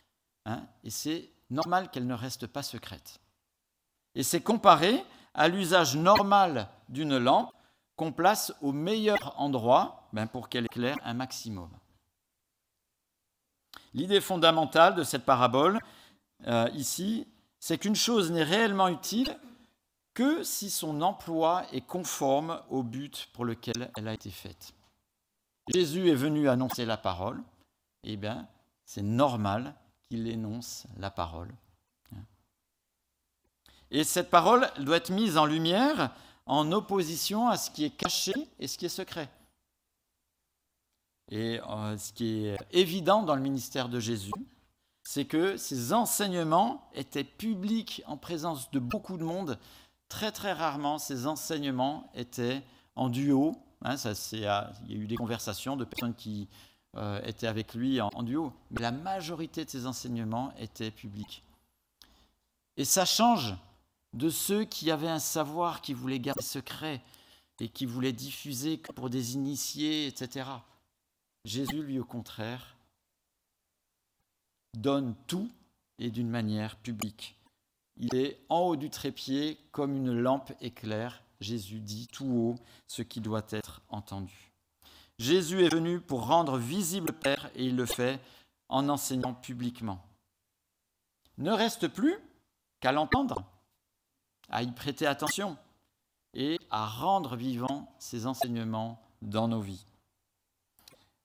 hein, 0.46 0.66
et 0.82 0.90
c'est 0.90 1.30
normal 1.50 1.90
qu'elle 1.90 2.06
ne 2.06 2.14
reste 2.14 2.46
pas 2.46 2.62
secrète. 2.62 3.20
Et 4.14 4.22
c'est 4.22 4.40
comparé 4.40 5.04
à 5.34 5.48
l'usage 5.48 5.96
normal 5.96 6.68
d'une 6.88 7.18
lampe 7.18 7.52
qu'on 7.96 8.12
place 8.12 8.52
au 8.60 8.72
meilleur 8.72 9.34
endroit 9.40 10.08
ben, 10.12 10.26
pour 10.26 10.48
qu'elle 10.48 10.66
éclaire 10.66 10.96
un 11.04 11.14
maximum. 11.14 11.70
L'idée 13.92 14.20
fondamentale 14.20 14.94
de 14.94 15.04
cette 15.04 15.24
parabole, 15.24 15.78
euh, 16.46 16.68
ici, 16.74 17.26
c'est 17.60 17.78
qu'une 17.78 17.94
chose 17.94 18.32
n'est 18.32 18.42
réellement 18.42 18.88
utile 18.88 19.38
que 20.14 20.42
si 20.42 20.70
son 20.70 21.00
emploi 21.02 21.64
est 21.72 21.80
conforme 21.80 22.60
au 22.70 22.82
but 22.82 23.28
pour 23.32 23.44
lequel 23.44 23.90
elle 23.96 24.08
a 24.08 24.14
été 24.14 24.30
faite. 24.30 24.74
Jésus 25.72 26.08
est 26.08 26.14
venu 26.14 26.48
annoncer 26.48 26.84
la 26.84 26.96
parole, 26.96 27.42
eh 28.04 28.16
bien, 28.16 28.48
c'est 28.84 29.02
normal 29.02 29.74
qu'il 30.08 30.28
énonce 30.28 30.86
la 30.98 31.10
parole. 31.10 31.52
Et 33.90 34.04
cette 34.04 34.30
parole 34.30 34.68
doit 34.78 34.96
être 34.96 35.10
mise 35.10 35.38
en 35.38 35.46
lumière 35.46 36.10
en 36.46 36.72
opposition 36.72 37.48
à 37.48 37.56
ce 37.56 37.70
qui 37.70 37.84
est 37.84 37.96
caché 37.96 38.32
et 38.58 38.66
ce 38.66 38.76
qui 38.76 38.86
est 38.86 38.90
secret. 38.90 39.30
Et 41.30 41.60
euh, 41.60 41.96
ce 41.96 42.12
qui 42.12 42.46
est 42.46 42.58
évident 42.72 43.22
dans 43.22 43.34
le 43.34 43.40
ministère 43.40 43.88
de 43.88 44.00
Jésus, 44.00 44.32
c'est 45.04 45.24
que 45.24 45.56
ses 45.56 45.92
enseignements 45.92 46.90
étaient 46.94 47.24
publics 47.24 48.02
en 48.06 48.16
présence 48.16 48.70
de 48.70 48.78
beaucoup 48.78 49.16
de 49.16 49.24
monde. 49.24 49.58
Très 50.08 50.32
très 50.32 50.52
rarement, 50.52 50.98
ces 50.98 51.26
enseignements 51.26 52.10
étaient 52.14 52.62
en 52.96 53.08
duo. 53.08 53.52
Hein, 53.82 53.96
il 54.32 54.40
y 54.40 54.46
a 54.46 54.72
eu 54.88 55.06
des 55.06 55.16
conversations 55.16 55.76
de 55.76 55.84
personnes 55.84 56.14
qui 56.14 56.48
euh, 56.96 57.20
étaient 57.24 57.46
avec 57.46 57.74
lui 57.74 58.00
en, 58.00 58.10
en, 58.14 58.22
duo, 58.22 58.52
mais 58.70 58.80
la 58.80 58.92
majorité 58.92 59.64
de 59.64 59.70
ces 59.70 59.86
enseignements 59.86 60.52
étaient 60.58 60.90
publics. 60.90 61.42
Et 62.76 62.84
ça 62.84 63.04
change 63.04 63.54
de 64.12 64.30
ceux 64.30 64.64
qui 64.64 64.90
avaient 64.90 65.08
un 65.08 65.18
savoir 65.18 65.80
qui 65.80 65.92
voulaient 65.92 66.20
garder 66.20 66.42
secret 66.42 67.02
et 67.60 67.68
qui 67.68 67.86
voulaient 67.86 68.12
diffuser 68.12 68.78
pour 68.78 69.10
des 69.10 69.34
initiés, 69.34 70.06
etc. 70.06 70.48
Jésus, 71.44 71.82
lui, 71.82 71.98
au 71.98 72.04
contraire, 72.04 72.76
donne 74.74 75.14
tout 75.26 75.50
et 75.98 76.10
d'une 76.10 76.28
manière 76.28 76.76
publique. 76.76 77.36
Il 77.96 78.14
est 78.14 78.40
en 78.48 78.60
haut 78.60 78.76
du 78.76 78.90
trépied 78.90 79.58
comme 79.70 79.96
une 79.96 80.12
lampe 80.12 80.52
éclair. 80.60 81.22
Jésus 81.40 81.80
dit 81.80 82.08
tout 82.08 82.26
haut 82.26 82.54
ce 82.88 83.02
qui 83.02 83.20
doit 83.20 83.46
être 83.50 83.82
entendu. 83.88 84.43
Jésus 85.18 85.64
est 85.64 85.72
venu 85.72 86.00
pour 86.00 86.26
rendre 86.26 86.58
visible 86.58 87.08
le 87.08 87.12
Père 87.12 87.50
et 87.54 87.66
il 87.66 87.76
le 87.76 87.86
fait 87.86 88.20
en 88.68 88.88
enseignant 88.88 89.34
publiquement. 89.34 90.04
Ne 91.38 91.50
reste 91.50 91.88
plus 91.88 92.16
qu'à 92.80 92.92
l'entendre 92.92 93.44
à 94.50 94.62
y 94.62 94.70
prêter 94.72 95.06
attention 95.06 95.56
et 96.34 96.58
à 96.70 96.86
rendre 96.86 97.36
vivants 97.36 97.92
ces 97.98 98.26
enseignements 98.26 99.00
dans 99.22 99.48
nos 99.48 99.60
vies. 99.60 99.86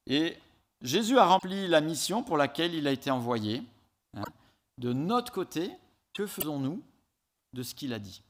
Et 0.08 0.38
Jésus 0.82 1.18
a 1.18 1.26
rempli 1.26 1.68
la 1.68 1.82
mission 1.82 2.24
pour 2.24 2.38
laquelle 2.38 2.74
il 2.74 2.88
a 2.88 2.92
été 2.92 3.12
envoyé. 3.12 3.64
Hein. 4.14 4.24
De 4.78 4.94
notre 4.94 5.32
côté, 5.32 5.72
que 6.14 6.26
faisons-nous 6.26 6.82
de 7.54 7.64
ce 7.64 7.76
qu'il 7.76 7.94
a 7.94 8.00
dit? 8.00 8.24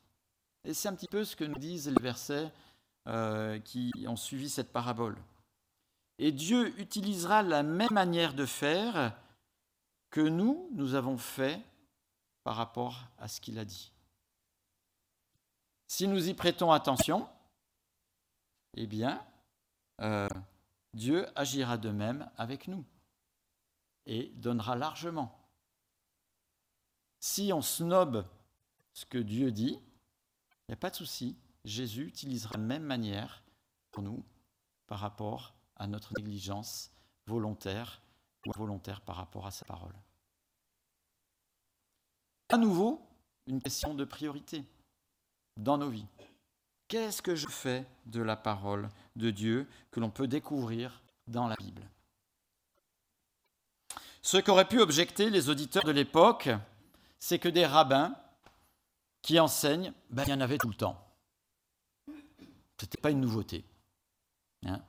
Et 0.63 0.73
c'est 0.73 0.87
un 0.87 0.95
petit 0.95 1.07
peu 1.07 1.23
ce 1.23 1.35
que 1.35 1.43
nous 1.43 1.59
disent 1.59 1.89
les 1.89 2.01
versets 2.01 2.51
euh, 3.07 3.59
qui 3.59 3.91
ont 4.07 4.15
suivi 4.15 4.49
cette 4.49 4.71
parabole. 4.71 5.15
Et 6.21 6.33
Dieu 6.33 6.77
utilisera 6.77 7.43
la 7.43 7.63
même 7.63 7.93
manière 7.93 8.33
de 8.33 8.45
faire 8.45 9.17
que 10.09 10.19
nous, 10.19 10.69
nous 10.73 10.93
avons 10.93 11.17
fait 11.17 11.63
par 12.43 12.57
rapport 12.57 13.07
à 13.17 13.29
ce 13.29 13.39
qu'il 13.39 13.57
a 13.57 13.63
dit. 13.63 13.93
Si 15.87 16.09
nous 16.09 16.27
y 16.27 16.33
prêtons 16.33 16.73
attention, 16.73 17.29
eh 18.75 18.85
bien, 18.85 19.25
euh, 20.01 20.27
Dieu 20.93 21.25
agira 21.39 21.77
de 21.77 21.89
même 21.89 22.29
avec 22.35 22.67
nous 22.67 22.85
et 24.05 24.33
donnera 24.35 24.75
largement. 24.75 25.33
Si 27.21 27.53
on 27.53 27.61
snobe 27.61 28.27
ce 28.91 29.05
que 29.05 29.17
Dieu 29.17 29.53
dit, 29.53 29.79
il 29.79 30.71
n'y 30.71 30.73
a 30.73 30.77
pas 30.77 30.89
de 30.89 30.95
souci, 30.97 31.37
Jésus 31.63 32.07
utilisera 32.07 32.51
la 32.57 32.63
même 32.63 32.83
manière 32.83 33.41
pour 33.91 34.03
nous 34.03 34.25
par 34.85 34.99
rapport 34.99 35.53
à 35.79 35.87
notre 35.87 36.13
négligence 36.17 36.91
volontaire 37.25 38.01
ou 38.45 38.51
involontaire 38.55 39.01
par 39.01 39.15
rapport 39.15 39.47
à 39.47 39.51
sa 39.51 39.65
parole. 39.65 39.95
À 42.49 42.57
nouveau, 42.57 43.01
une 43.47 43.61
question 43.61 43.93
de 43.93 44.03
priorité 44.03 44.63
dans 45.57 45.77
nos 45.77 45.89
vies. 45.89 46.07
Qu'est-ce 46.87 47.21
que 47.21 47.35
je 47.35 47.47
fais 47.47 47.85
de 48.05 48.21
la 48.21 48.35
parole 48.35 48.89
de 49.15 49.29
Dieu 49.29 49.67
que 49.91 49.99
l'on 49.99 50.09
peut 50.09 50.27
découvrir 50.27 51.01
dans 51.27 51.47
la 51.47 51.55
Bible? 51.55 51.87
Ce 54.21 54.37
qu'auraient 54.37 54.67
pu 54.67 54.79
objecter 54.79 55.29
les 55.29 55.49
auditeurs 55.49 55.83
de 55.83 55.91
l'époque, 55.91 56.49
c'est 57.19 57.39
que 57.39 57.49
des 57.49 57.65
rabbins 57.65 58.15
qui 59.21 59.39
enseignent, 59.39 59.93
ben, 60.09 60.23
il 60.25 60.29
y 60.29 60.33
en 60.33 60.41
avait 60.41 60.57
tout 60.57 60.69
le 60.69 60.75
temps. 60.75 60.99
Ce 62.07 62.85
n'était 62.85 63.01
pas 63.01 63.11
une 63.11 63.21
nouveauté. 63.21 63.63
Hein. 64.65 64.81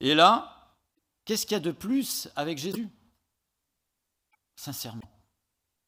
Et 0.00 0.14
là, 0.14 0.74
qu'est-ce 1.24 1.46
qu'il 1.46 1.54
y 1.54 1.56
a 1.56 1.60
de 1.60 1.72
plus 1.72 2.28
avec 2.36 2.58
Jésus? 2.58 2.88
Sincèrement. 4.56 5.10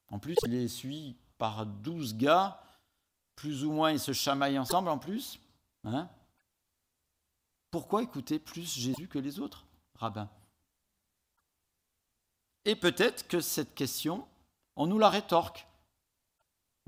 En 0.08 0.18
plus, 0.18 0.36
il 0.46 0.54
est 0.54 0.68
suivi 0.68 1.16
par 1.36 1.66
douze 1.66 2.16
gars 2.16 2.62
plus 3.38 3.64
ou 3.64 3.70
moins 3.70 3.92
ils 3.92 4.00
se 4.00 4.12
chamaillent 4.12 4.58
ensemble 4.58 4.88
en 4.88 4.98
plus. 4.98 5.38
Hein? 5.84 6.10
Pourquoi 7.70 8.02
écouter 8.02 8.40
plus 8.40 8.68
Jésus 8.74 9.06
que 9.06 9.20
les 9.20 9.38
autres, 9.38 9.64
rabbins 9.94 10.28
Et 12.64 12.74
peut-être 12.74 13.28
que 13.28 13.40
cette 13.40 13.76
question, 13.76 14.26
on 14.74 14.88
nous 14.88 14.98
la 14.98 15.08
rétorque 15.08 15.68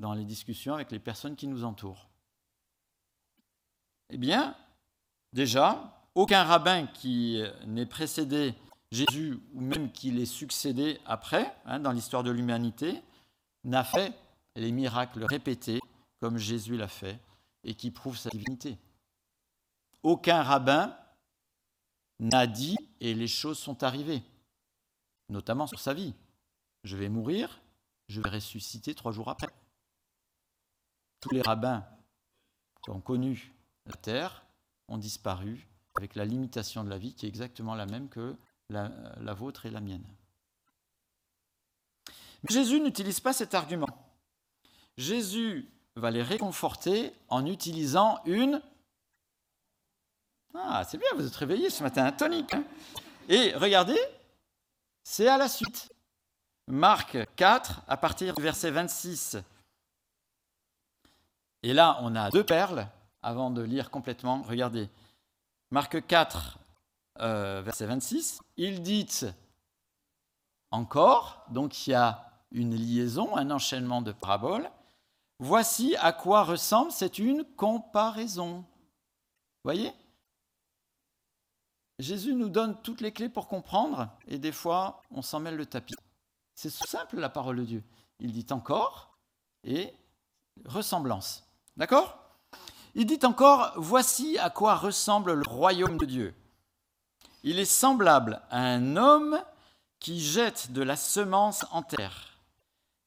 dans 0.00 0.12
les 0.12 0.24
discussions 0.24 0.74
avec 0.74 0.90
les 0.90 0.98
personnes 0.98 1.36
qui 1.36 1.46
nous 1.46 1.62
entourent. 1.62 2.08
Eh 4.08 4.18
bien, 4.18 4.56
déjà, 5.32 5.99
aucun 6.14 6.44
rabbin 6.44 6.86
qui 6.86 7.42
n'ait 7.66 7.86
précédé 7.86 8.54
Jésus 8.90 9.38
ou 9.54 9.60
même 9.60 9.92
qui 9.92 10.10
l'ait 10.10 10.26
succédé 10.26 10.98
après, 11.06 11.54
hein, 11.64 11.78
dans 11.78 11.92
l'histoire 11.92 12.22
de 12.24 12.30
l'humanité, 12.30 13.00
n'a 13.64 13.84
fait 13.84 14.12
les 14.56 14.72
miracles 14.72 15.24
répétés 15.24 15.80
comme 16.20 16.36
Jésus 16.36 16.76
l'a 16.76 16.88
fait, 16.88 17.18
et 17.64 17.74
qui 17.74 17.90
prouve 17.90 18.16
sa 18.16 18.30
divinité. 18.30 18.78
Aucun 20.02 20.42
rabbin 20.42 20.96
n'a 22.18 22.46
dit 22.46 22.76
et 23.00 23.14
les 23.14 23.26
choses 23.26 23.58
sont 23.58 23.82
arrivées, 23.82 24.22
notamment 25.28 25.66
sur 25.66 25.80
sa 25.80 25.94
vie. 25.94 26.14
je 26.84 26.96
vais 26.96 27.08
mourir, 27.08 27.60
je 28.08 28.20
vais 28.20 28.30
ressusciter 28.30 28.94
trois 28.94 29.12
jours 29.12 29.28
après. 29.28 29.48
Tous 31.20 31.30
les 31.30 31.42
rabbins 31.42 31.86
qui 32.82 32.90
ont 32.90 33.00
connu 33.00 33.52
la 33.86 33.94
terre 33.94 34.44
ont 34.88 34.98
disparu 34.98 35.69
avec 35.96 36.14
la 36.14 36.24
limitation 36.24 36.84
de 36.84 36.90
la 36.90 36.98
vie 36.98 37.14
qui 37.14 37.26
est 37.26 37.28
exactement 37.28 37.74
la 37.74 37.86
même 37.86 38.08
que 38.08 38.36
la, 38.68 39.34
vôtre 39.34 39.66
et 39.66 39.70
la 39.70 39.80
mienne. 39.80 40.04
Jésus 42.48 42.80
n'utilise 42.80 43.20
pas 43.20 43.32
cet 43.32 43.54
argument. 43.54 43.88
Jésus 44.96 45.68
va 45.96 46.10
les 46.10 46.22
réconforter 46.22 47.12
en 47.28 47.44
utilisant 47.46 48.20
une... 48.24 48.62
Ah, 50.54 50.84
c'est 50.88 50.98
bien, 50.98 51.08
vous 51.16 51.26
êtes 51.26 51.36
réveillés 51.36 51.70
ce 51.70 51.82
matin, 51.82 52.10
tonique. 52.12 52.54
Hein 52.54 52.64
et 53.28 53.52
regardez, 53.54 54.00
c'est 55.02 55.28
à 55.28 55.36
la 55.36 55.48
suite. 55.48 55.92
Marc 56.66 57.18
4, 57.36 57.82
à 57.88 57.96
partir 57.96 58.34
du 58.34 58.42
verset 58.42 58.70
26. 58.70 59.38
Et 61.62 61.72
là, 61.72 61.98
on 62.02 62.14
a 62.14 62.30
deux 62.30 62.44
perles 62.44 62.88
avant 63.22 63.50
de 63.50 63.62
lire 63.62 63.90
complètement. 63.90 64.42
Regardez. 64.42 64.88
Marc 65.72 66.04
4, 66.04 66.58
euh, 67.20 67.62
verset 67.62 67.86
26. 67.86 68.40
Il 68.56 68.82
dit 68.82 69.08
encore, 70.72 71.44
donc 71.50 71.86
il 71.86 71.90
y 71.90 71.94
a 71.94 72.30
une 72.50 72.74
liaison, 72.74 73.36
un 73.36 73.50
enchaînement 73.50 74.02
de 74.02 74.12
paraboles. 74.12 74.68
Voici 75.38 75.96
à 75.96 76.12
quoi 76.12 76.42
ressemble, 76.42 76.90
c'est 76.90 77.18
une 77.18 77.44
comparaison. 77.56 78.64
Voyez? 79.64 79.92
Jésus 82.00 82.34
nous 82.34 82.48
donne 82.48 82.80
toutes 82.82 83.00
les 83.00 83.12
clés 83.12 83.28
pour 83.28 83.46
comprendre, 83.46 84.08
et 84.26 84.38
des 84.38 84.52
fois, 84.52 85.02
on 85.10 85.22
s'en 85.22 85.38
mêle 85.38 85.56
le 85.56 85.66
tapis. 85.66 85.94
C'est 86.54 86.70
simple 86.70 87.20
la 87.20 87.28
parole 87.28 87.56
de 87.56 87.64
Dieu. 87.64 87.84
Il 88.18 88.32
dit 88.32 88.46
encore 88.50 89.18
et 89.64 89.94
ressemblance. 90.64 91.44
D'accord? 91.76 92.19
Il 92.94 93.06
dit 93.06 93.20
encore, 93.24 93.72
voici 93.76 94.38
à 94.38 94.50
quoi 94.50 94.74
ressemble 94.74 95.34
le 95.34 95.48
royaume 95.48 95.96
de 95.96 96.06
Dieu. 96.06 96.34
Il 97.42 97.58
est 97.58 97.64
semblable 97.64 98.42
à 98.50 98.60
un 98.60 98.96
homme 98.96 99.40
qui 99.98 100.20
jette 100.20 100.72
de 100.72 100.82
la 100.82 100.96
semence 100.96 101.64
en 101.70 101.82
terre. 101.82 102.38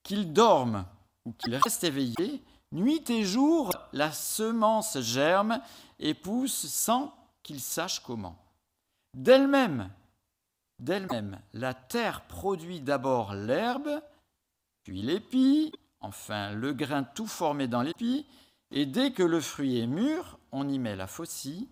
Qu'il 0.03 0.33
dorme 0.33 0.85
ou 1.25 1.33
qu'il 1.33 1.55
reste 1.55 1.83
éveillé, 1.83 2.43
nuit 2.71 3.09
et 3.09 3.23
jour, 3.23 3.71
la 3.91 4.11
semence 4.11 4.99
germe 4.99 5.59
et 5.99 6.13
pousse 6.13 6.67
sans 6.67 7.13
qu'il 7.43 7.59
sache 7.59 7.99
comment. 7.99 8.37
D'elle-même, 9.13 9.89
d'elle-même, 10.79 11.39
la 11.53 11.73
terre 11.73 12.21
produit 12.21 12.81
d'abord 12.81 13.33
l'herbe, 13.33 14.01
puis 14.83 15.01
l'épi, 15.01 15.71
enfin 16.01 16.51
le 16.51 16.73
grain 16.73 17.03
tout 17.03 17.27
formé 17.27 17.67
dans 17.67 17.81
l'épi, 17.81 18.25
et 18.75 18.88
dès 18.88 19.13
que 19.13 19.22
le 19.22 19.39
fruit 19.39 19.77
est 19.77 19.88
mûr, 19.88 20.39
on 20.51 20.68
y 20.68 20.80
met 20.80 20.96
la 20.96 21.06
faucille, 21.06 21.70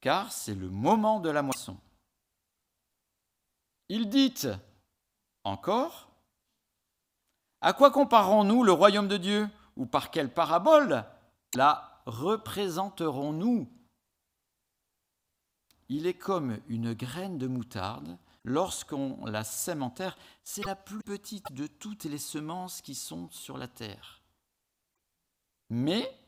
car 0.00 0.32
c'est 0.32 0.56
le 0.56 0.68
moment 0.68 1.20
de 1.20 1.30
la 1.30 1.42
moisson. 1.42 1.78
Il 3.88 4.08
dit 4.08 4.34
encore, 5.44 6.10
à 7.60 7.72
quoi 7.72 7.92
comparons-nous 7.92 8.64
le 8.64 8.72
royaume 8.72 9.06
de 9.06 9.16
Dieu 9.16 9.48
Ou 9.76 9.86
par 9.86 10.10
quelle 10.10 10.34
parabole 10.34 11.04
la 11.54 12.02
représenterons-nous? 12.06 13.68
Il 15.88 16.08
est 16.08 16.18
comme 16.18 16.58
une 16.66 16.94
graine 16.94 17.38
de 17.38 17.46
moutarde. 17.46 18.18
Lorsqu'on 18.42 19.24
la 19.26 19.44
sème 19.44 19.84
en 19.84 19.90
terre, 19.90 20.18
c'est 20.42 20.64
la 20.64 20.74
plus 20.74 21.02
petite 21.02 21.52
de 21.52 21.68
toutes 21.68 22.04
les 22.04 22.18
semences 22.18 22.80
qui 22.80 22.96
sont 22.96 23.28
sur 23.30 23.56
la 23.56 23.68
terre. 23.68 24.20
Mais 25.68 26.19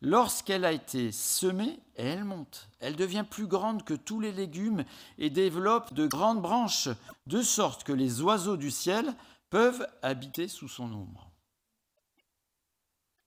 lorsqu'elle 0.00 0.64
a 0.64 0.72
été 0.72 1.12
semée, 1.12 1.78
elle 1.96 2.24
monte. 2.24 2.68
Elle 2.80 2.96
devient 2.96 3.24
plus 3.28 3.46
grande 3.46 3.84
que 3.84 3.94
tous 3.94 4.20
les 4.20 4.32
légumes 4.32 4.84
et 5.18 5.30
développe 5.30 5.92
de 5.94 6.06
grandes 6.06 6.42
branches, 6.42 6.88
de 7.26 7.42
sorte 7.42 7.84
que 7.84 7.92
les 7.92 8.22
oiseaux 8.22 8.56
du 8.56 8.70
ciel 8.70 9.14
peuvent 9.50 9.86
habiter 10.02 10.48
sous 10.48 10.68
son 10.68 10.92
ombre. 10.92 11.30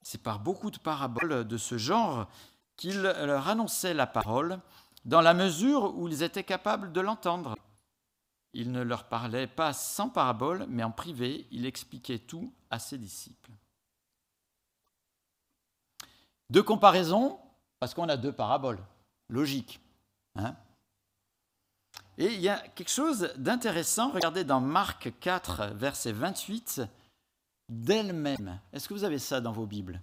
C'est 0.02 0.22
par 0.22 0.40
beaucoup 0.40 0.72
de 0.72 0.80
paraboles 0.80 1.48
de 1.48 1.58
ce 1.58 1.78
genre 1.78 2.28
qu'il 2.76 3.02
leur 3.02 3.48
annonçait 3.48 3.94
la 3.94 4.08
parole, 4.08 4.60
dans 5.06 5.22
la 5.22 5.34
mesure 5.34 5.96
où 5.96 6.08
ils 6.08 6.24
étaient 6.24 6.44
capables 6.44 6.92
de 6.92 7.02
l'entendre. 7.02 7.56
Il 8.54 8.72
ne 8.72 8.82
leur 8.82 9.06
parlait 9.06 9.48
pas 9.48 9.74
sans 9.74 10.10
parabole, 10.10 10.66
mais 10.70 10.84
en 10.84 10.92
privé, 10.92 11.48
il 11.52 11.66
expliquait 11.66 12.20
tout 12.20 12.54
à 12.70 12.80
ses 12.80 12.98
disciples. 12.98 13.52
Deux 16.50 16.64
comparaisons, 16.64 17.40
parce 17.80 17.94
qu'on 17.94 18.10
a 18.10 18.18
deux 18.18 18.34
paraboles, 18.34 18.80
logique. 19.30 19.80
Hein 20.36 20.56
et 22.18 22.28
il 22.28 22.42
y 22.42 22.50
a 22.50 22.60
quelque 22.60 22.92
chose 22.92 23.34
d'intéressant, 23.38 24.12
regardez 24.12 24.44
dans 24.44 24.62
Marc 24.62 25.12
4, 25.20 25.74
verset 25.76 26.12
28, 26.12 26.82
d'elle-même. 27.70 28.60
Est-ce 28.72 28.88
que 28.88 28.94
vous 28.94 29.04
avez 29.04 29.18
ça 29.18 29.42
dans 29.42 29.52
vos 29.52 29.66
Bibles? 29.66 30.00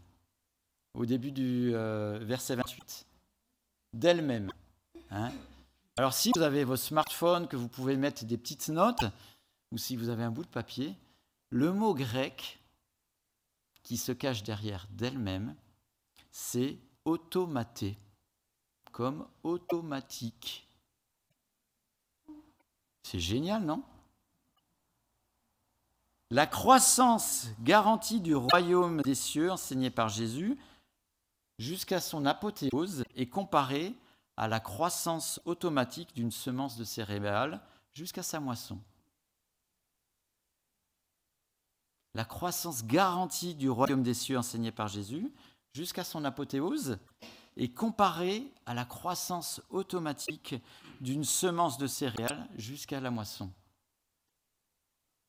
Au 0.95 1.07
début 1.07 1.31
du 1.31 1.71
euh, 1.73 2.19
verset 2.23 2.57
28. 2.57 3.07
D'elle-même. 3.93 4.51
Hein 5.11 5.31
Alors 5.97 6.13
si 6.13 6.33
vous 6.35 6.43
avez 6.43 6.65
vos 6.65 6.77
smartphones, 6.77 7.47
que 7.47 7.57
vous 7.57 7.69
pouvez 7.69 7.97
mettre 7.97 8.25
des 8.25 8.39
petites 8.39 8.69
notes, 8.71 9.05
ou 9.71 9.79
si 9.79 9.95
vous 9.95 10.09
avez 10.09 10.25
un 10.25 10.33
bout 10.33 10.45
de 10.45 10.49
papier, 10.49 10.97
le 11.51 11.73
mot 11.73 11.95
grec 11.95 12.59
qui 13.85 13.97
se 13.97 14.11
cache 14.11 14.43
derrière 14.43 14.89
d'elle-même, 14.91 15.55
c'est 16.31 16.79
automaté, 17.05 17.99
comme 18.93 19.27
automatique. 19.43 20.67
C'est 23.03 23.21
génial, 23.21 23.65
non? 23.65 23.83
La 26.31 26.47
croissance 26.47 27.49
garantie 27.61 28.21
du 28.21 28.37
royaume 28.37 29.03
des 29.03 29.17
cieux 29.17 29.51
enseignée 29.51 29.91
par 29.91 30.09
Jésus 30.09 30.57
jusqu'à 31.59 32.01
son 32.01 32.25
apothéose 32.25 33.05
est 33.17 33.29
comparée 33.29 33.97
à 34.37 34.47
la 34.47 34.61
croissance 34.61 35.41
automatique 35.45 36.15
d'une 36.15 36.31
semence 36.31 36.77
de 36.77 36.85
céréales 36.85 37.61
jusqu'à 37.93 38.23
sa 38.23 38.39
moisson. 38.39 38.79
La 42.15 42.25
croissance 42.25 42.85
garantie 42.85 43.55
du 43.55 43.69
royaume 43.69 44.03
des 44.03 44.15
cieux 44.15 44.39
enseignée 44.39 44.73
par 44.73 44.89
Jésus 44.89 45.33
jusqu'à 45.73 46.05
son 46.05 46.25
apothéose 46.25 46.99
est 47.57 47.75
comparée 47.75 48.53
à 48.67 48.75
la 48.75 48.85
croissance 48.85 49.61
automatique 49.71 50.55
d'une 51.01 51.25
semence 51.25 51.79
de 51.79 51.87
céréales 51.87 52.49
jusqu'à 52.57 53.01
la 53.01 53.11
moisson. 53.11 53.53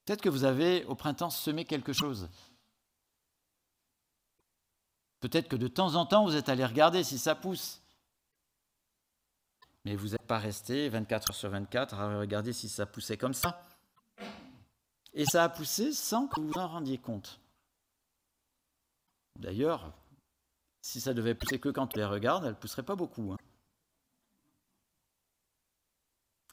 Peut-être 0.05 0.21
que 0.21 0.29
vous 0.29 0.43
avez 0.43 0.85
au 0.85 0.95
printemps 0.95 1.29
semé 1.29 1.65
quelque 1.65 1.93
chose. 1.93 2.29
Peut-être 5.19 5.47
que 5.47 5.55
de 5.55 5.67
temps 5.67 5.95
en 5.95 6.05
temps, 6.05 6.25
vous 6.25 6.35
êtes 6.35 6.49
allé 6.49 6.65
regarder 6.65 7.03
si 7.03 7.19
ça 7.19 7.35
pousse. 7.35 7.81
Mais 9.85 9.95
vous 9.95 10.09
n'êtes 10.09 10.27
pas 10.27 10.39
resté 10.39 10.89
24 10.89 11.31
heures 11.31 11.35
sur 11.35 11.49
24 11.49 11.93
à 11.95 12.19
regarder 12.19 12.53
si 12.53 12.69
ça 12.69 12.85
poussait 12.85 13.17
comme 13.17 13.33
ça. 13.33 13.63
Et 15.13 15.25
ça 15.25 15.43
a 15.43 15.49
poussé 15.49 15.91
sans 15.91 16.27
que 16.27 16.39
vous 16.39 16.47
vous 16.47 16.59
en 16.59 16.67
rendiez 16.67 16.97
compte. 16.97 17.39
D'ailleurs, 19.39 19.93
si 20.81 20.99
ça 20.99 21.13
devait 21.13 21.35
pousser 21.35 21.59
que 21.59 21.69
quand 21.69 21.95
on 21.95 21.97
les 21.97 22.05
regarde, 22.05 22.43
elle 22.45 22.51
ne 22.51 22.55
pousserait 22.55 22.83
pas 22.83 22.95
beaucoup. 22.95 23.31
Hein. 23.31 23.37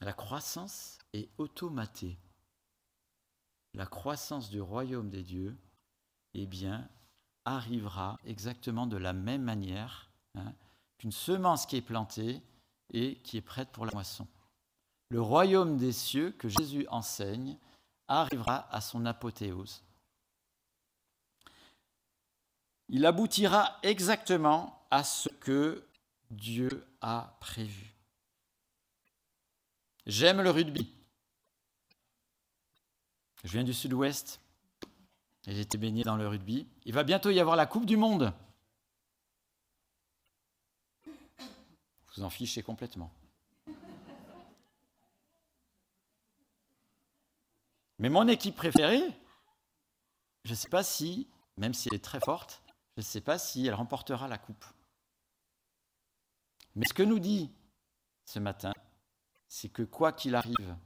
La 0.01 0.13
croissance 0.13 0.99
est 1.13 1.29
automatée. 1.39 2.19
La 3.75 3.87
croissance 3.87 4.51
du 4.51 4.61
royaume 4.61 5.11
des 5.11 5.23
dieux, 5.23 5.57
eh 6.35 6.47
bien, 6.47 6.89
arrivera 7.45 8.19
exactement 8.25 8.87
de 8.87 8.97
la 8.97 9.13
même 9.13 9.43
manière 9.43 10.11
hein, 10.35 10.53
qu'une 10.99 11.13
semence 11.13 11.67
qui 11.67 11.77
est 11.77 11.83
plantée 11.83 12.43
et 12.93 13.17
qui 13.21 13.37
est 13.37 13.43
prête 13.43 13.71
pour 13.71 13.87
la 13.87 13.93
moisson. 13.93 14.27
Le 15.11 15.21
royaume 15.21 15.79
des 15.79 15.93
cieux 15.93 16.33
que 16.33 16.49
Jésus 16.49 16.87
enseigne 16.89 17.57
arrivera 18.09 18.69
à 18.75 18.81
son 18.81 19.07
apothéose. 19.07 19.83
Il 22.89 23.05
aboutira 23.05 23.79
exactement 23.83 24.87
à 24.91 25.05
ce 25.05 25.29
que 25.29 25.87
Dieu 26.31 26.87
a 27.01 27.37
prévu. 27.41 27.95
J'aime 30.07 30.41
le 30.41 30.51
rugby. 30.51 30.91
Je 33.45 33.53
viens 33.53 33.65
du 33.65 33.75
sud-ouest 33.75 34.41
et 35.47 35.53
j'ai 35.55 35.61
été 35.61 35.77
baigné 35.79 36.03
dans 36.03 36.17
le 36.17 36.27
rugby. 36.27 36.67
Il 36.85 36.95
va 36.95 37.05
bientôt 37.05 37.31
y 37.31 37.41
avoir 37.41 37.57
la 37.57 37.67
Coupe 37.67 37.87
du 37.87 37.97
Monde. 37.97 38.33
Vous 42.17 42.23
en 42.23 42.31
fichez 42.31 42.63
complètement. 42.63 43.13
Mais 47.99 48.09
mon 48.09 48.29
équipe 48.29 48.57
préférée, 48.57 49.03
je 50.45 50.51
ne 50.51 50.57
sais 50.57 50.69
pas 50.69 50.83
si, 50.83 51.29
même 51.57 51.75
si 51.75 51.89
elle 51.91 51.97
est 51.97 52.05
très 52.05 52.21
forte, 52.21 52.63
je 52.99 53.03
ne 53.03 53.07
sais 53.07 53.21
pas 53.21 53.39
si 53.39 53.65
elle 53.65 53.75
remportera 53.75 54.27
la 54.27 54.39
coupe. 54.39 54.65
Mais 56.75 56.85
ce 56.89 56.93
que 56.93 57.05
nous 57.05 57.21
dit 57.21 57.49
ce 58.25 58.41
matin, 58.41 58.73
c'est 59.47 59.69
que 59.69 59.85
quoi 59.85 60.13
qu'il 60.13 60.35
arrive 60.35 60.77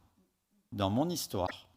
dans 0.72 0.90
mon 0.90 1.09
histoire, 1.09 1.70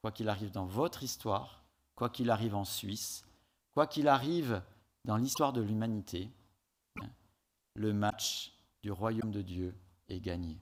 quoi 0.00 0.10
qu'il 0.10 0.30
arrive 0.30 0.52
dans 0.52 0.64
votre 0.64 1.02
histoire, 1.02 1.62
quoi 1.96 2.08
qu'il 2.08 2.30
arrive 2.30 2.54
en 2.54 2.64
Suisse, 2.64 3.26
quoi 3.74 3.86
qu'il 3.86 4.08
arrive 4.08 4.62
dans 5.04 5.18
l'histoire 5.18 5.52
de 5.52 5.60
l'humanité, 5.60 6.30
le 7.74 7.92
match 7.92 8.58
du 8.82 8.90
royaume 8.90 9.32
de 9.32 9.42
Dieu 9.42 9.78
est 10.08 10.20
gagné. 10.20 10.58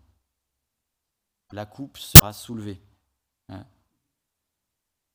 La 1.53 1.65
coupe 1.65 1.97
sera 1.97 2.33
soulevée. 2.33 2.83
Hein. 3.51 3.65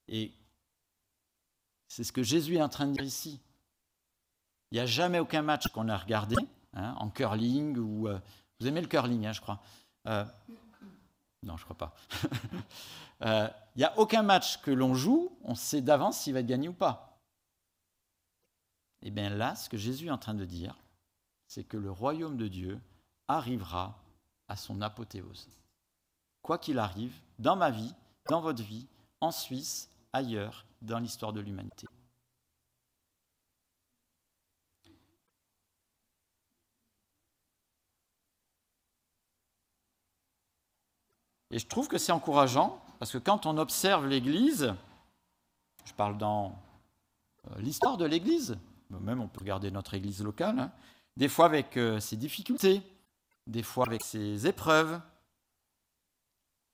Et 0.08 0.32
c'est 1.90 2.06
ce 2.06 2.14
que 2.14 2.24
Jésus 2.24 2.56
est 2.56 2.62
en 2.62 2.70
train 2.70 2.88
de 2.88 2.94
dire 2.94 3.04
ici. 3.04 3.42
Il 4.72 4.76
n'y 4.76 4.80
a 4.80 4.86
jamais 4.86 5.20
aucun 5.20 5.42
match 5.42 5.68
qu'on 5.68 5.90
a 5.90 5.98
regardé 5.98 6.36
hein, 6.74 6.96
en 6.98 7.10
curling 7.10 7.78
ou 7.78 8.08
euh, 8.08 8.20
vous 8.60 8.68
aimez 8.68 8.82
le 8.82 8.88
curling, 8.88 9.32
je 9.34 9.42
crois. 9.42 9.62
Euh, 10.08 10.24
non, 11.44 11.58
je 11.58 11.64
crois 11.64 11.78
pas. 11.78 11.96
Euh, 13.24 13.48
il 13.76 13.78
n'y 13.78 13.86
a 13.86 13.96
aucun 14.00 14.24
match 14.24 14.62
que 14.64 14.72
l'on 14.72 14.96
joue, 14.96 15.32
on 15.44 15.54
sait 15.54 15.82
d'avance 15.82 16.22
s'il 16.22 16.34
va 16.34 16.40
être 16.40 16.48
gagné 16.48 16.68
ou 16.68 16.74
pas. 16.74 17.20
Et 19.04 19.10
eh 19.10 19.12
bien 19.12 19.30
là, 19.30 19.54
ce 19.54 19.70
que 19.70 19.78
Jésus 19.78 20.08
est 20.08 20.10
en 20.10 20.18
train 20.18 20.34
de 20.34 20.44
dire, 20.44 20.76
c'est 21.46 21.64
que 21.64 21.78
le 21.78 21.92
royaume 21.92 22.36
de 22.36 22.48
Dieu 22.48 22.82
arrivera 23.28 24.04
à 24.48 24.56
son 24.56 24.82
apothéose. 24.82 25.50
Quoi 26.42 26.58
qu'il 26.58 26.80
arrive, 26.80 27.14
dans 27.38 27.56
ma 27.56 27.70
vie, 27.70 27.94
dans 28.28 28.42
votre 28.42 28.64
vie, 28.64 28.88
en 29.20 29.30
Suisse, 29.30 29.88
ailleurs, 30.14 30.66
dans 30.82 30.98
l'histoire 30.98 31.32
de 31.32 31.42
l'humanité. 31.42 31.88
Et 41.52 41.60
je 41.60 41.68
trouve 41.68 41.88
que 41.88 41.98
c'est 41.98 42.12
encourageant, 42.12 42.82
parce 42.98 43.12
que 43.12 43.18
quand 43.18 43.46
on 43.46 43.58
observe 43.58 44.08
l'Église, 44.08 44.74
je 45.86 45.94
parle 45.94 46.18
dans 46.18 46.58
euh, 47.48 47.60
l'histoire 47.60 47.98
de 47.98 48.06
l'Église, 48.06 48.58
même 48.90 49.22
on 49.22 49.28
peut 49.28 49.42
regarder 49.42 49.70
notre 49.70 49.94
Église 49.94 50.24
locale, 50.24 50.60
hein, 50.60 50.72
des 51.18 51.28
fois 51.28 51.46
avec 51.46 51.78
euh, 51.78 52.00
ses 52.00 52.16
difficultés, 52.16 52.82
des 53.48 53.64
fois 53.64 53.86
avec 53.86 54.04
ses 54.04 54.48
épreuves, 54.48 55.02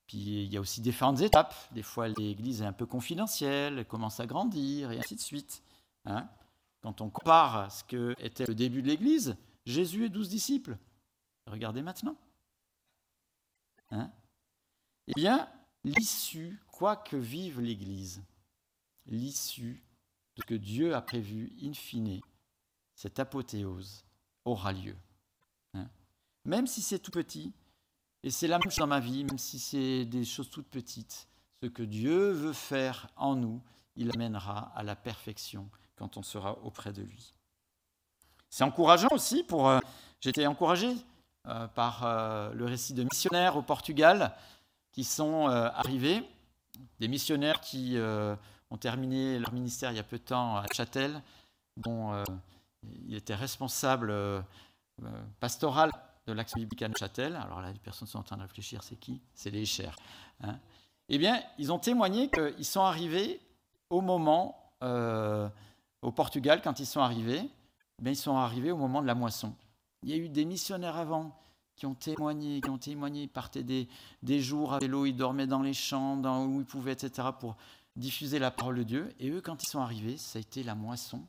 puis 0.05 0.43
il 0.43 0.53
y 0.53 0.57
a 0.57 0.61
aussi 0.61 0.79
différentes 0.79 1.19
étapes. 1.19 1.53
Des 1.73 1.83
fois, 1.83 2.07
l'Église 2.07 2.61
est 2.61 2.65
un 2.65 2.71
peu 2.71 2.85
confidentielle, 2.85 3.79
elle 3.79 3.85
commence 3.85 4.21
à 4.21 4.25
grandir, 4.25 4.91
et 4.91 4.99
ainsi 4.99 5.15
de 5.15 5.21
suite. 5.21 5.63
Hein. 6.05 6.29
Quand 6.81 7.01
on 7.01 7.09
compare 7.09 7.71
ce 7.71 7.83
que 7.83 8.15
était 8.19 8.45
le 8.45 8.55
début 8.55 8.81
de 8.81 8.87
l'Église, 8.87 9.35
Jésus 9.65 10.05
et 10.05 10.09
douze 10.09 10.29
disciples. 10.29 10.77
Regardez 11.45 11.81
maintenant. 11.81 12.15
Hein 13.91 14.09
eh 15.07 15.13
bien, 15.15 15.47
l'issue, 15.83 16.59
quoi 16.71 16.95
que 16.95 17.15
vive 17.15 17.61
l'Église, 17.61 18.21
l'issue 19.05 19.83
de 20.35 20.41
ce 20.41 20.47
que 20.47 20.55
Dieu 20.55 20.95
a 20.95 21.01
prévu 21.01 21.51
in 21.61 21.73
fine, 21.73 22.21
cette 22.95 23.19
apothéose 23.19 24.03
aura 24.45 24.73
lieu. 24.73 24.95
Hein. 25.73 25.87
même 26.45 26.67
si 26.67 26.81
c'est 26.81 26.99
tout 26.99 27.11
petit, 27.11 27.53
et 28.23 28.31
c'est 28.31 28.47
la 28.47 28.59
dans 28.59 28.87
ma 28.87 28.99
vie, 28.99 29.23
même 29.23 29.37
si 29.37 29.59
c'est 29.59 30.05
des 30.05 30.25
choses 30.25 30.49
toutes 30.49 30.69
petites, 30.69 31.27
ce 31.61 31.67
que 31.67 31.83
Dieu 31.83 32.31
veut 32.31 32.53
faire 32.53 33.09
en 33.15 33.35
nous, 33.35 33.61
il 33.95 34.11
amènera 34.11 34.71
à 34.75 34.83
la 34.83 34.95
perfection 34.95 35.69
quand 35.95 36.17
on 36.17 36.23
sera 36.23 36.57
auprès 36.59 36.93
de 36.93 37.01
lui. 37.01 37.33
C'est 38.49 38.63
encourageant 38.63 39.09
aussi 39.11 39.43
pour... 39.43 39.67
Euh, 39.67 39.79
J'étais 40.19 40.47
encouragé 40.47 40.95
euh, 41.47 41.67
par 41.67 42.03
euh, 42.03 42.51
le 42.53 42.65
récit 42.65 42.93
de 42.93 43.03
missionnaires 43.03 43.55
au 43.55 43.61
Portugal 43.61 44.33
qui 44.97 45.03
sont 45.03 45.47
euh, 45.47 45.69
arrivés, 45.75 46.27
des 46.99 47.07
missionnaires 47.07 47.61
qui 47.61 47.97
euh, 47.97 48.35
ont 48.71 48.77
terminé 48.77 49.37
leur 49.37 49.53
ministère 49.53 49.91
il 49.91 49.97
y 49.97 49.99
a 49.99 50.03
peu 50.03 50.17
de 50.17 50.23
temps 50.23 50.57
à 50.57 50.65
Châtel, 50.73 51.21
dont 51.75 52.13
euh, 52.13 52.23
il 53.05 53.13
était 53.13 53.35
responsable 53.35 54.11
pastoral 55.39 55.91
de 56.25 56.33
l'axe 56.33 56.55
biblique 56.55 56.81
à 56.81 56.89
Châtel. 56.97 57.35
Alors 57.35 57.61
là, 57.61 57.71
les 57.71 57.77
personnes 57.77 58.07
sont 58.07 58.17
en 58.17 58.23
train 58.23 58.37
de 58.37 58.41
réfléchir, 58.41 58.81
c'est 58.81 58.95
qui? 58.95 59.21
C'est 59.35 59.51
les 59.51 59.65
chers. 59.65 59.95
Hein. 60.41 60.57
eh 61.09 61.19
bien, 61.19 61.43
ils 61.59 61.71
ont 61.71 61.77
témoigné 61.77 62.31
qu'ils 62.31 62.65
sont 62.65 62.81
arrivés 62.81 63.39
au 63.91 64.01
moment, 64.01 64.73
au 64.81 66.11
Portugal, 66.11 66.61
quand 66.63 66.79
ils 66.79 66.87
sont 66.87 67.01
arrivés, 67.01 67.47
eh 68.03 68.09
ils 68.09 68.15
sont 68.15 68.35
arrivés 68.35 68.71
au 68.71 68.77
moment 68.77 69.03
de 69.03 69.07
la 69.07 69.15
moisson. 69.15 69.53
Il 70.01 70.09
y 70.09 70.13
a 70.13 70.17
eu 70.17 70.27
des 70.27 70.45
missionnaires 70.45 70.97
avant 70.97 71.37
qui 71.77 71.85
ont 71.85 71.95
témoigné, 71.95 72.59
qui 72.59 72.69
ont 72.69 72.77
témoigné, 72.77 73.23
ils 73.23 73.29
partaient 73.29 73.63
des, 73.63 73.87
des 74.23 74.41
jours 74.41 74.73
à 74.73 74.79
vélo, 74.79 75.05
ils 75.05 75.15
dormaient 75.15 75.47
dans 75.47 75.61
les 75.61 75.73
champs, 75.73 76.17
dans, 76.17 76.45
où 76.45 76.59
ils 76.59 76.65
pouvaient, 76.65 76.93
etc., 76.93 77.29
pour 77.39 77.55
diffuser 77.95 78.39
la 78.39 78.51
parole 78.51 78.77
de 78.77 78.83
Dieu. 78.83 79.13
Et 79.19 79.29
eux, 79.29 79.41
quand 79.41 79.63
ils 79.63 79.69
sont 79.69 79.79
arrivés, 79.79 80.17
ça 80.17 80.39
a 80.39 80.41
été 80.41 80.63
la 80.63 80.75
moisson. 80.75 81.25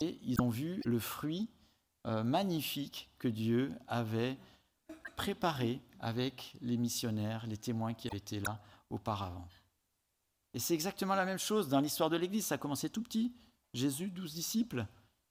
Et 0.00 0.18
ils 0.22 0.40
ont 0.42 0.50
vu 0.50 0.82
le 0.84 0.98
fruit 0.98 1.48
euh, 2.06 2.24
magnifique 2.24 3.08
que 3.18 3.28
Dieu 3.28 3.72
avait 3.86 4.36
préparé 5.16 5.80
avec 6.00 6.54
les 6.60 6.76
missionnaires, 6.76 7.46
les 7.46 7.56
témoins 7.56 7.94
qui 7.94 8.08
avaient 8.08 8.18
été 8.18 8.40
là 8.40 8.60
auparavant. 8.90 9.48
Et 10.54 10.58
c'est 10.58 10.74
exactement 10.74 11.14
la 11.14 11.24
même 11.24 11.38
chose 11.38 11.68
dans 11.68 11.80
l'histoire 11.80 12.10
de 12.10 12.16
l'Église. 12.16 12.46
Ça 12.46 12.56
a 12.56 12.58
commencé 12.58 12.88
tout 12.88 13.02
petit. 13.02 13.32
Jésus, 13.74 14.10
douze 14.10 14.34
disciples. 14.34 14.86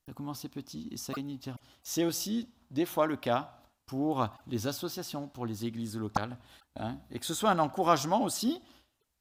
Ça 0.06 0.12
a 0.12 0.14
commencé 0.14 0.48
petit 0.48 0.88
et 0.92 0.98
ça 0.98 1.12
a 1.12 1.16
gagné. 1.16 1.38
C'est 1.84 2.06
aussi 2.06 2.48
des 2.72 2.86
fois 2.86 3.08
le 3.08 3.18
cas 3.18 3.57
pour 3.88 4.28
les 4.45 4.67
associations, 4.67 5.28
pour 5.28 5.45
les 5.45 5.65
églises 5.65 5.97
locales, 5.97 6.38
hein, 6.76 6.97
et 7.10 7.17
que 7.17 7.26
ce 7.26 7.34
soit 7.34 7.50
un 7.50 7.60
encouragement 7.60 8.21
aussi. 8.23 8.62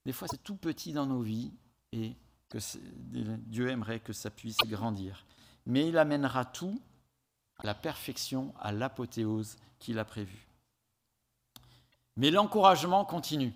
Des 0.05 0.12
fois, 0.12 0.29
c'est 0.29 0.42
tout 0.42 0.57
petit 0.57 0.92
dans 0.92 1.07
nos 1.07 1.22
vies 1.22 1.52
et 1.92 2.14
que 2.48 2.59
Dieu 3.46 3.70
aimerait 3.70 4.00
que 4.00 4.12
ça 4.12 4.31
puisse 4.31 4.59
grandir. 4.66 5.24
Mais 5.64 5.88
il 5.88 5.96
amènera 5.98 6.44
tout 6.44 6.81
à 7.59 7.66
la 7.66 7.74
perfection, 7.74 8.55
à 8.61 8.72
l'apothéose 8.72 9.57
qu'il 9.79 9.98
a 9.98 10.05
prévue. 10.05 10.46
Mais 12.16 12.31
l'encouragement 12.31 13.05
continue. 13.05 13.52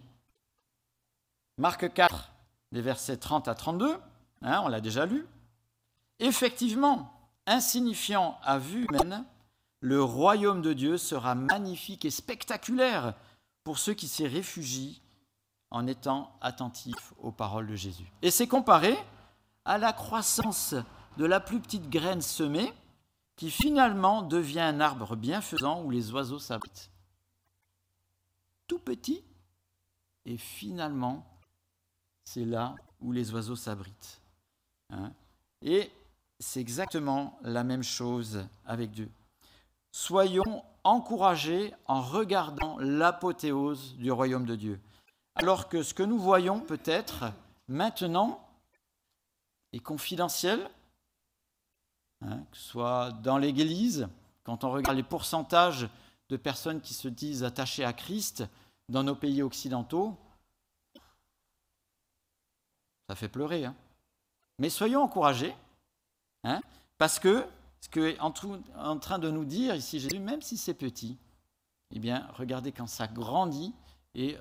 Marc 1.59 1.92
4, 1.92 2.33
des 2.73 2.81
versets 2.81 3.16
30 3.16 3.49
à 3.49 3.55
32, 3.55 3.96
hein, 4.42 4.62
on 4.64 4.68
l'a 4.68 4.81
déjà 4.81 5.07
lu. 5.07 5.27
Effectivement, 6.18 7.12
insignifiant 7.46 8.38
à 8.42 8.59
vue 8.59 8.87
humaine, 8.87 9.25
le 9.81 10.03
royaume 10.03 10.62
de 10.62 10.73
Dieu 10.73 10.99
sera 10.99 11.35
magnifique 11.35 12.05
et 12.05 12.11
spectaculaire 12.11 13.14
pour 13.64 13.79
ceux 13.79 13.95
qui 13.95 14.09
s'y 14.09 14.27
réfugient 14.27 15.03
en 15.71 15.87
étant 15.87 16.37
attentifs 16.40 17.14
aux 17.19 17.33
paroles 17.33 17.66
de 17.66 17.77
Jésus. 17.77 18.11
Et 18.23 18.31
c'est 18.31 18.49
comparé 18.49 18.97
à 19.64 19.79
la 19.79 19.93
croissance 19.93 20.75
de 21.16 21.25
la 21.25 21.40
plus 21.40 21.61
petite 21.61 21.88
graine 21.88 22.23
semée 22.23 22.73
qui 23.37 23.51
finalement 23.51 24.23
devient 24.23 24.61
un 24.61 24.81
arbre 24.81 25.16
bienfaisant 25.16 25.83
où 25.83 25.90
les 25.90 26.12
oiseaux 26.12 26.38
s'habitent. 26.38 26.90
Tout 28.66 28.79
petit, 28.79 29.25
et 30.27 30.37
finalement, 30.37 31.27
c'est 32.25 32.45
là 32.45 32.75
où 33.01 33.12
les 33.12 33.33
oiseaux 33.33 33.57
s'abritent. 33.57 34.21
Hein. 34.93 35.12
et 35.62 35.88
c'est 36.40 36.61
exactement 36.61 37.38
la 37.43 37.62
même 37.62 37.85
chose 37.85 38.45
avec 38.64 38.90
Dieu 38.90 39.09
soyons 39.92 40.64
encouragés 40.85 41.74
en 41.87 42.00
regardant 42.00 42.79
l'apothéose 42.79 43.96
du 43.96 44.11
royaume 44.11 44.46
de 44.46 44.57
Dieu. 44.57 44.81
Alors 45.35 45.68
que 45.68 45.83
ce 45.83 45.94
que 45.94 46.03
nous 46.03 46.18
voyons 46.18 46.61
peut-être 46.61 47.33
maintenant 47.68 48.46
est 49.72 49.81
confidentiel, 49.81 50.68
hein, 52.22 52.44
que 52.50 52.57
ce 52.57 52.68
soit 52.70 53.12
dans 53.22 53.38
l'Église, 53.38 54.09
quand 54.44 54.64
on 54.64 54.70
regarde 54.70 54.96
les 54.96 55.03
pourcentages 55.03 55.88
de 56.29 56.37
personnes 56.37 56.81
qui 56.81 56.94
se 56.94 57.09
disent 57.09 57.44
attachées 57.44 57.85
à 57.85 57.92
Christ 57.92 58.44
dans 58.88 59.03
nos 59.03 59.14
pays 59.14 59.42
occidentaux, 59.42 60.16
ça 63.09 63.14
fait 63.16 63.29
pleurer. 63.29 63.64
Hein. 63.64 63.74
Mais 64.59 64.70
soyons 64.70 65.03
encouragés, 65.03 65.55
hein, 66.44 66.61
parce 66.98 67.18
que 67.18 67.46
ce 67.81 67.88
qu'est 67.88 68.19
en, 68.21 68.33
en 68.77 68.99
train 68.99 69.19
de 69.19 69.31
nous 69.31 69.45
dire 69.45 69.75
ici 69.75 70.01
Jésus, 70.01 70.19
même 70.19 70.43
si 70.43 70.57
c'est 70.57 70.75
petit, 70.75 71.19
eh 71.93 71.99
bien, 71.99 72.29
regardez 72.35 72.73
quand 72.73 72.87
ça 72.87 73.07
grandit 73.07 73.75
et 74.14 74.37
euh, 74.37 74.40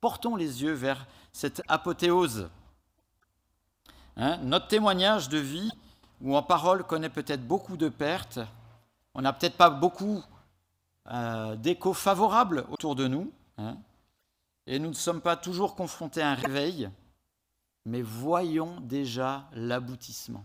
portons 0.00 0.36
les 0.36 0.62
yeux 0.62 0.72
vers 0.72 1.06
cette 1.32 1.62
apothéose. 1.68 2.48
Hein, 4.16 4.38
notre 4.38 4.66
témoignage 4.68 5.28
de 5.28 5.38
vie 5.38 5.70
ou 6.20 6.36
en 6.36 6.42
parole 6.42 6.84
connaît 6.84 7.08
peut-être 7.08 7.46
beaucoup 7.46 7.76
de 7.76 7.88
pertes. 7.88 8.40
On 9.14 9.22
n'a 9.22 9.32
peut-être 9.32 9.56
pas 9.56 9.70
beaucoup 9.70 10.22
euh, 11.10 11.56
d'échos 11.56 11.94
favorables 11.94 12.66
autour 12.70 12.96
de 12.96 13.06
nous. 13.06 13.32
Hein, 13.56 13.76
et 14.66 14.78
nous 14.78 14.88
ne 14.88 14.94
sommes 14.94 15.20
pas 15.20 15.36
toujours 15.36 15.74
confrontés 15.74 16.22
à 16.22 16.30
un 16.30 16.34
réveil. 16.34 16.90
mais 17.86 18.02
voyons 18.02 18.80
déjà 18.80 19.48
l'aboutissement. 19.52 20.44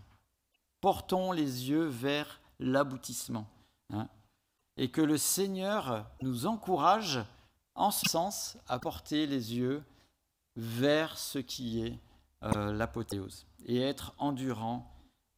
Portons 0.86 1.32
les 1.32 1.68
yeux 1.68 1.86
vers 1.86 2.40
l'aboutissement. 2.60 3.48
Hein, 3.92 4.06
et 4.76 4.88
que 4.88 5.00
le 5.00 5.18
Seigneur 5.18 6.06
nous 6.22 6.46
encourage 6.46 7.24
en 7.74 7.90
ce 7.90 8.08
sens 8.08 8.56
à 8.68 8.78
porter 8.78 9.26
les 9.26 9.56
yeux 9.56 9.82
vers 10.54 11.18
ce 11.18 11.40
qui 11.40 11.84
est 11.84 11.98
euh, 12.44 12.72
l'apothéose 12.72 13.48
et 13.64 13.80
être 13.80 14.14
endurant 14.18 14.88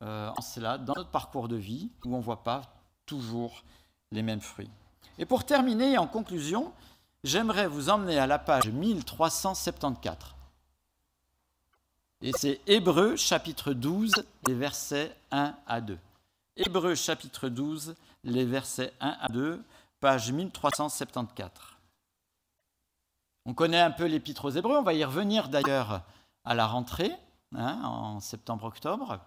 euh, 0.03 0.31
en 0.37 0.43
cela 0.43 0.77
dans 0.77 0.93
notre 0.95 1.13
parcours 1.13 1.49
de 1.49 1.57
vie 1.57 1.93
où 2.05 2.15
on 2.15 2.19
ne 2.19 2.23
voit 2.23 2.45
pas 2.45 2.61
toujours 3.07 3.65
les 4.11 4.23
mêmes 4.23 4.43
fruits. 4.43 4.71
Et 5.17 5.25
pour 5.25 5.47
terminer, 5.47 5.97
en 5.97 6.07
conclusion, 6.07 6.75
j'aimerais 7.25 7.69
vous 7.69 7.89
emmener 7.89 8.19
à 8.19 8.27
la 8.27 8.39
page 8.39 8.69
1374. 8.69 10.38
Et 12.21 12.33
c'est 12.37 12.61
Hébreu 12.67 13.15
chapitre 13.15 13.73
12, 13.73 14.13
les 14.49 14.55
versets 14.55 15.17
1 15.31 15.55
à 15.67 15.81
2. 15.81 15.99
Hébreu 16.57 16.97
chapitre 16.97 17.49
12, 17.49 17.95
les 18.25 18.45
versets 18.45 18.93
1 19.01 19.17
à 19.21 19.29
2, 19.29 19.63
page 20.01 20.33
1374. 20.33 21.51
On 23.45 23.55
connaît 23.55 23.81
un 23.81 23.93
peu 23.93 24.07
l'épître 24.07 24.47
aux 24.47 24.51
Hébreux, 24.51 24.79
on 24.79 24.83
va 24.83 24.95
y 24.95 25.05
revenir 25.05 25.49
d'ailleurs 25.49 26.03
à 26.45 26.55
la 26.57 26.67
rentrée, 26.67 27.13
hein, 27.55 27.81
en 27.85 28.19
septembre-octobre. 28.19 29.21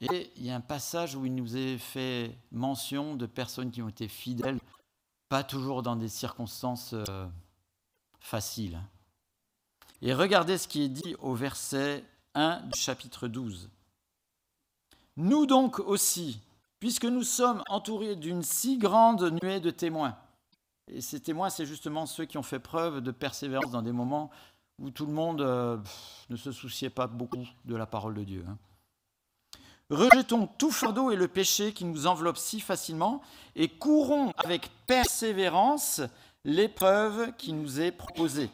Et 0.00 0.30
il 0.36 0.44
y 0.44 0.50
a 0.50 0.54
un 0.54 0.60
passage 0.60 1.16
où 1.16 1.26
il 1.26 1.34
nous 1.34 1.56
est 1.56 1.78
fait 1.78 2.38
mention 2.52 3.16
de 3.16 3.26
personnes 3.26 3.72
qui 3.72 3.82
ont 3.82 3.88
été 3.88 4.06
fidèles, 4.06 4.60
pas 5.28 5.42
toujours 5.42 5.82
dans 5.82 5.96
des 5.96 6.08
circonstances 6.08 6.92
euh, 6.94 7.26
faciles. 8.20 8.78
Et 10.06 10.12
regardez 10.12 10.58
ce 10.58 10.68
qui 10.68 10.82
est 10.82 10.88
dit 10.90 11.16
au 11.18 11.34
verset 11.34 12.04
1 12.34 12.60
du 12.70 12.78
chapitre 12.78 13.26
12. 13.26 13.70
Nous 15.16 15.46
donc 15.46 15.78
aussi, 15.78 16.40
puisque 16.78 17.06
nous 17.06 17.22
sommes 17.22 17.62
entourés 17.70 18.14
d'une 18.14 18.42
si 18.42 18.76
grande 18.76 19.32
nuée 19.42 19.60
de 19.60 19.70
témoins, 19.70 20.14
et 20.88 21.00
ces 21.00 21.20
témoins, 21.20 21.48
c'est 21.48 21.64
justement 21.64 22.04
ceux 22.04 22.26
qui 22.26 22.36
ont 22.36 22.42
fait 22.42 22.58
preuve 22.58 23.00
de 23.00 23.12
persévérance 23.12 23.70
dans 23.70 23.80
des 23.80 23.92
moments 23.92 24.30
où 24.78 24.90
tout 24.90 25.06
le 25.06 25.12
monde 25.14 25.40
euh, 25.40 25.78
ne 26.28 26.36
se 26.36 26.52
souciait 26.52 26.90
pas 26.90 27.06
beaucoup 27.06 27.48
de 27.64 27.74
la 27.74 27.86
parole 27.86 28.12
de 28.12 28.24
Dieu. 28.24 28.44
Hein. 28.46 28.58
Rejetons 29.88 30.46
tout 30.58 30.70
fardeau 30.70 31.12
et 31.12 31.16
le 31.16 31.28
péché 31.28 31.72
qui 31.72 31.86
nous 31.86 32.06
enveloppe 32.06 32.36
si 32.36 32.60
facilement 32.60 33.22
et 33.56 33.70
courons 33.70 34.34
avec 34.36 34.70
persévérance 34.86 36.02
l'épreuve 36.44 37.34
qui 37.38 37.54
nous 37.54 37.80
est 37.80 37.92
proposée. 37.92 38.50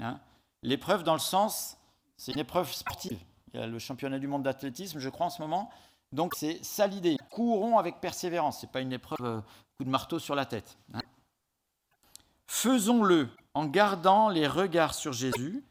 Hein. 0.00 0.18
L'épreuve 0.66 1.04
dans 1.04 1.12
le 1.12 1.20
sens, 1.20 1.78
c'est 2.16 2.32
une 2.32 2.40
épreuve 2.40 2.72
sportive. 2.72 3.20
Il 3.54 3.60
y 3.60 3.62
a 3.62 3.68
le 3.68 3.78
championnat 3.78 4.18
du 4.18 4.26
monde 4.26 4.42
d'athlétisme, 4.42 4.98
je 4.98 5.08
crois, 5.08 5.26
en 5.26 5.30
ce 5.30 5.40
moment. 5.40 5.70
Donc 6.10 6.34
c'est 6.34 6.60
ça 6.64 6.88
l'idée. 6.88 7.16
Courons 7.30 7.78
avec 7.78 8.00
persévérance. 8.00 8.60
Ce 8.60 8.66
n'est 8.66 8.72
pas 8.72 8.80
une 8.80 8.92
épreuve 8.92 9.24
euh, 9.24 9.40
coup 9.76 9.84
de 9.84 9.90
marteau 9.90 10.18
sur 10.18 10.34
la 10.34 10.44
tête. 10.44 10.76
Hein. 10.92 11.02
Faisons-le 12.48 13.28
en 13.54 13.66
gardant 13.66 14.28
les 14.28 14.48
regards 14.48 14.94
sur 14.94 15.12
Jésus 15.12 15.64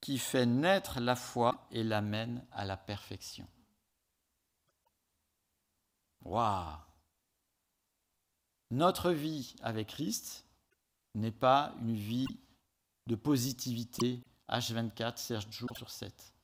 qui 0.00 0.18
fait 0.18 0.44
naître 0.44 0.98
la 0.98 1.14
foi 1.14 1.64
et 1.70 1.84
l'amène 1.84 2.44
à 2.50 2.64
la 2.64 2.76
perfection. 2.76 3.46
Waouh 6.24 6.78
Notre 8.72 9.12
vie 9.12 9.54
avec 9.62 9.90
Christ 9.90 10.44
n'est 11.14 11.30
pas 11.30 11.76
une 11.80 11.94
vie 11.94 12.26
de 13.06 13.14
positivité 13.14 14.20
H24, 14.52 15.16
7 15.16 15.52
jours 15.52 15.70
sur 15.76 15.90
7. 15.90 16.34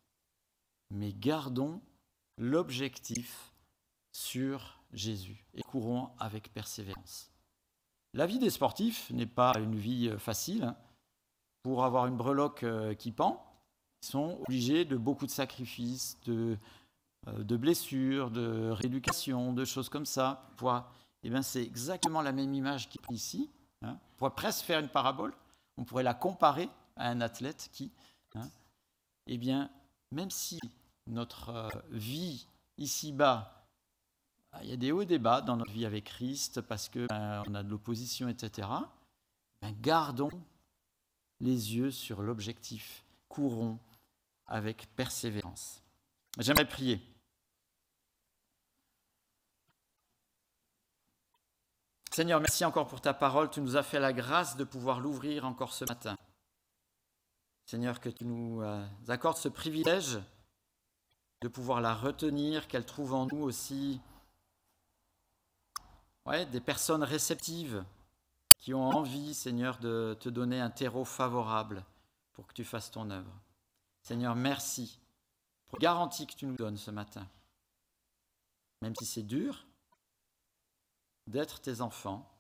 Mais 0.91 1.13
gardons 1.13 1.81
l'objectif 2.39 3.53
sur 4.13 4.81
Jésus 4.93 5.45
et 5.55 5.63
courons 5.63 6.11
avec 6.19 6.53
persévérance. 6.53 7.31
La 8.15 8.27
vie 8.27 8.39
des 8.39 8.51
sportifs 8.51 9.11
n'est 9.11 9.27
pas 9.27 9.53
une 9.59 9.77
vie 9.77 10.09
euh, 10.09 10.19
facile. 10.19 10.65
Hein. 10.65 10.77
Pour 11.63 11.85
avoir 11.85 12.07
une 12.07 12.17
breloque 12.17 12.63
euh, 12.63 12.95
qui 12.95 13.13
pend, 13.13 13.45
ils 14.03 14.07
sont 14.07 14.39
obligés 14.47 14.85
de 14.85 14.97
beaucoup 14.97 15.27
de 15.27 15.31
sacrifices, 15.31 16.19
de, 16.25 16.57
euh, 17.27 17.45
de 17.45 17.57
blessures, 17.57 18.31
de 18.31 18.71
rééducation, 18.71 19.53
de 19.53 19.65
choses 19.65 19.89
comme 19.89 20.07
ça. 20.07 20.49
Eh 21.23 21.31
bien, 21.31 21.43
c'est 21.43 21.63
exactement 21.63 22.23
la 22.23 22.33
même 22.33 22.55
image 22.55 22.89
qui 22.89 22.99
est 22.99 23.13
ici. 23.13 23.51
Hein. 23.83 23.99
On 24.01 24.17
pourrait 24.17 24.35
presque 24.35 24.65
faire 24.65 24.81
une 24.81 24.89
parabole. 24.89 25.35
On 25.77 25.85
pourrait 25.85 26.03
la 26.03 26.15
comparer 26.15 26.71
à 26.99 27.09
un 27.09 27.21
athlète 27.21 27.71
qui, 27.73 27.93
hein, 28.35 28.51
eh 29.27 29.39
bien, 29.39 29.71
même 30.13 30.31
si 30.31 30.61
notre 31.07 31.71
vie 31.91 32.47
ici-bas 32.77 33.59
ah, 34.53 34.61
il 34.63 34.71
y 34.71 34.73
a 34.73 34.77
des 34.77 34.93
hauts 34.93 35.03
et 35.03 35.07
des 35.07 35.19
bas 35.19 35.41
dans 35.41 35.57
notre 35.57 35.73
vie 35.73 35.85
avec 35.85 36.05
Christ 36.05 36.61
parce 36.63 36.89
qu'on 36.89 37.07
ben, 37.07 37.55
a 37.55 37.63
de 37.63 37.69
l'opposition, 37.69 38.29
etc. 38.29 38.69
Ben, 39.61 39.75
gardons 39.81 40.31
les 41.41 41.77
yeux 41.77 41.91
sur 41.91 42.23
l'objectif. 42.23 43.05
Courons 43.29 43.79
avec 44.47 44.89
persévérance. 44.97 45.83
J'aimerais 46.39 46.67
prier. 46.67 47.01
Seigneur, 52.11 52.41
merci 52.41 52.65
encore 52.65 52.89
pour 52.89 53.01
ta 53.01 53.13
parole. 53.13 53.51
Tu 53.51 53.61
nous 53.61 53.77
as 53.77 53.83
fait 53.83 54.01
la 54.01 54.13
grâce 54.13 54.57
de 54.57 54.65
pouvoir 54.65 54.99
l'ouvrir 54.99 55.45
encore 55.45 55.73
ce 55.73 55.85
matin. 55.85 56.17
Seigneur, 57.69 58.01
que 58.01 58.09
tu 58.09 58.25
nous 58.25 58.63
euh, 58.63 58.83
accordes 59.09 59.37
ce 59.37 59.51
privilège 59.51 60.19
de 61.43 61.49
pouvoir 61.49 61.83
la 61.83 61.95
retenir, 61.95 62.67
qu'elle 62.67 62.87
trouve 62.87 63.13
en 63.13 63.27
nous 63.27 63.43
aussi 63.43 64.01
des 66.51 66.61
personnes 66.63 67.03
réceptives 67.03 67.85
qui 68.57 68.73
ont 68.73 68.89
envie, 68.89 69.35
Seigneur, 69.35 69.79
de 69.81 70.17
te 70.19 70.31
donner 70.31 70.59
un 70.63 70.71
terreau 70.71 71.05
favorable 71.05 71.85
pour 72.33 72.47
que 72.47 72.55
tu 72.55 72.65
fasses 72.65 72.91
ton 72.91 73.11
œuvre. 73.11 73.39
Seigneur, 74.01 74.35
merci 74.35 74.99
pour 75.67 75.79
la 75.79 75.83
garantie 75.83 76.27
que 76.27 76.37
tu 76.37 76.47
nous 76.47 76.57
donnes 76.57 76.79
ce 76.79 76.91
matin. 76.91 77.29
Même 78.81 78.95
si 78.97 79.05
c'est 79.05 79.23
dur 79.23 79.67
d'être 81.27 81.61
tes 81.61 81.83
enfants, 81.83 82.35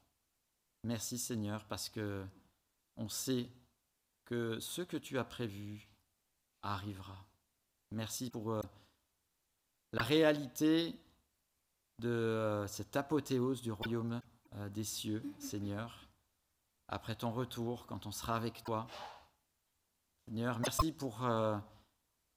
merci 0.84 1.18
Seigneur 1.18 1.66
parce 1.66 1.90
que 1.90 2.24
on 2.96 3.10
sait 3.10 3.50
que 4.28 4.60
ce 4.60 4.82
que 4.82 4.98
tu 4.98 5.18
as 5.18 5.24
prévu 5.24 5.88
arrivera. 6.60 7.16
Merci 7.92 8.28
pour 8.28 8.50
euh, 8.50 8.60
la 9.92 10.02
réalité 10.02 10.94
de 11.98 12.10
euh, 12.10 12.66
cette 12.66 12.94
apothéose 12.94 13.62
du 13.62 13.72
royaume 13.72 14.20
euh, 14.56 14.68
des 14.68 14.84
cieux, 14.84 15.24
Seigneur, 15.38 16.10
après 16.88 17.14
ton 17.14 17.32
retour, 17.32 17.86
quand 17.86 18.04
on 18.04 18.12
sera 18.12 18.36
avec 18.36 18.62
toi. 18.64 18.86
Seigneur, 20.26 20.58
merci 20.58 20.92
pour 20.92 21.26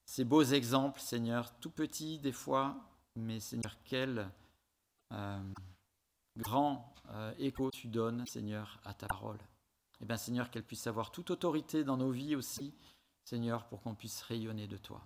ces 0.05 0.23
beaux 0.23 0.43
exemples, 0.43 1.01
Seigneur, 1.01 1.53
tout 1.59 1.71
petits 1.71 2.19
des 2.19 2.31
fois, 2.31 2.77
mais 3.17 3.41
Seigneur, 3.41 3.75
quel 3.83 4.31
grand 6.37 6.95
écho 7.37 7.69
tu 7.69 7.89
donnes, 7.89 8.25
Seigneur, 8.27 8.79
à 8.85 8.93
ta 8.93 9.07
parole. 9.07 9.39
Eh 10.01 10.05
bien, 10.05 10.17
Seigneur, 10.17 10.49
qu'elle 10.49 10.63
puisse 10.63 10.87
avoir 10.87 11.11
toute 11.11 11.29
autorité 11.29 11.83
dans 11.83 11.97
nos 11.97 12.11
vies 12.11 12.35
aussi, 12.35 12.73
Seigneur, 13.23 13.67
pour 13.67 13.81
qu'on 13.81 13.95
puisse 13.95 14.21
rayonner 14.23 14.67
de 14.67 14.77
toi. 14.77 15.01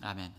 Amen. 0.00 0.32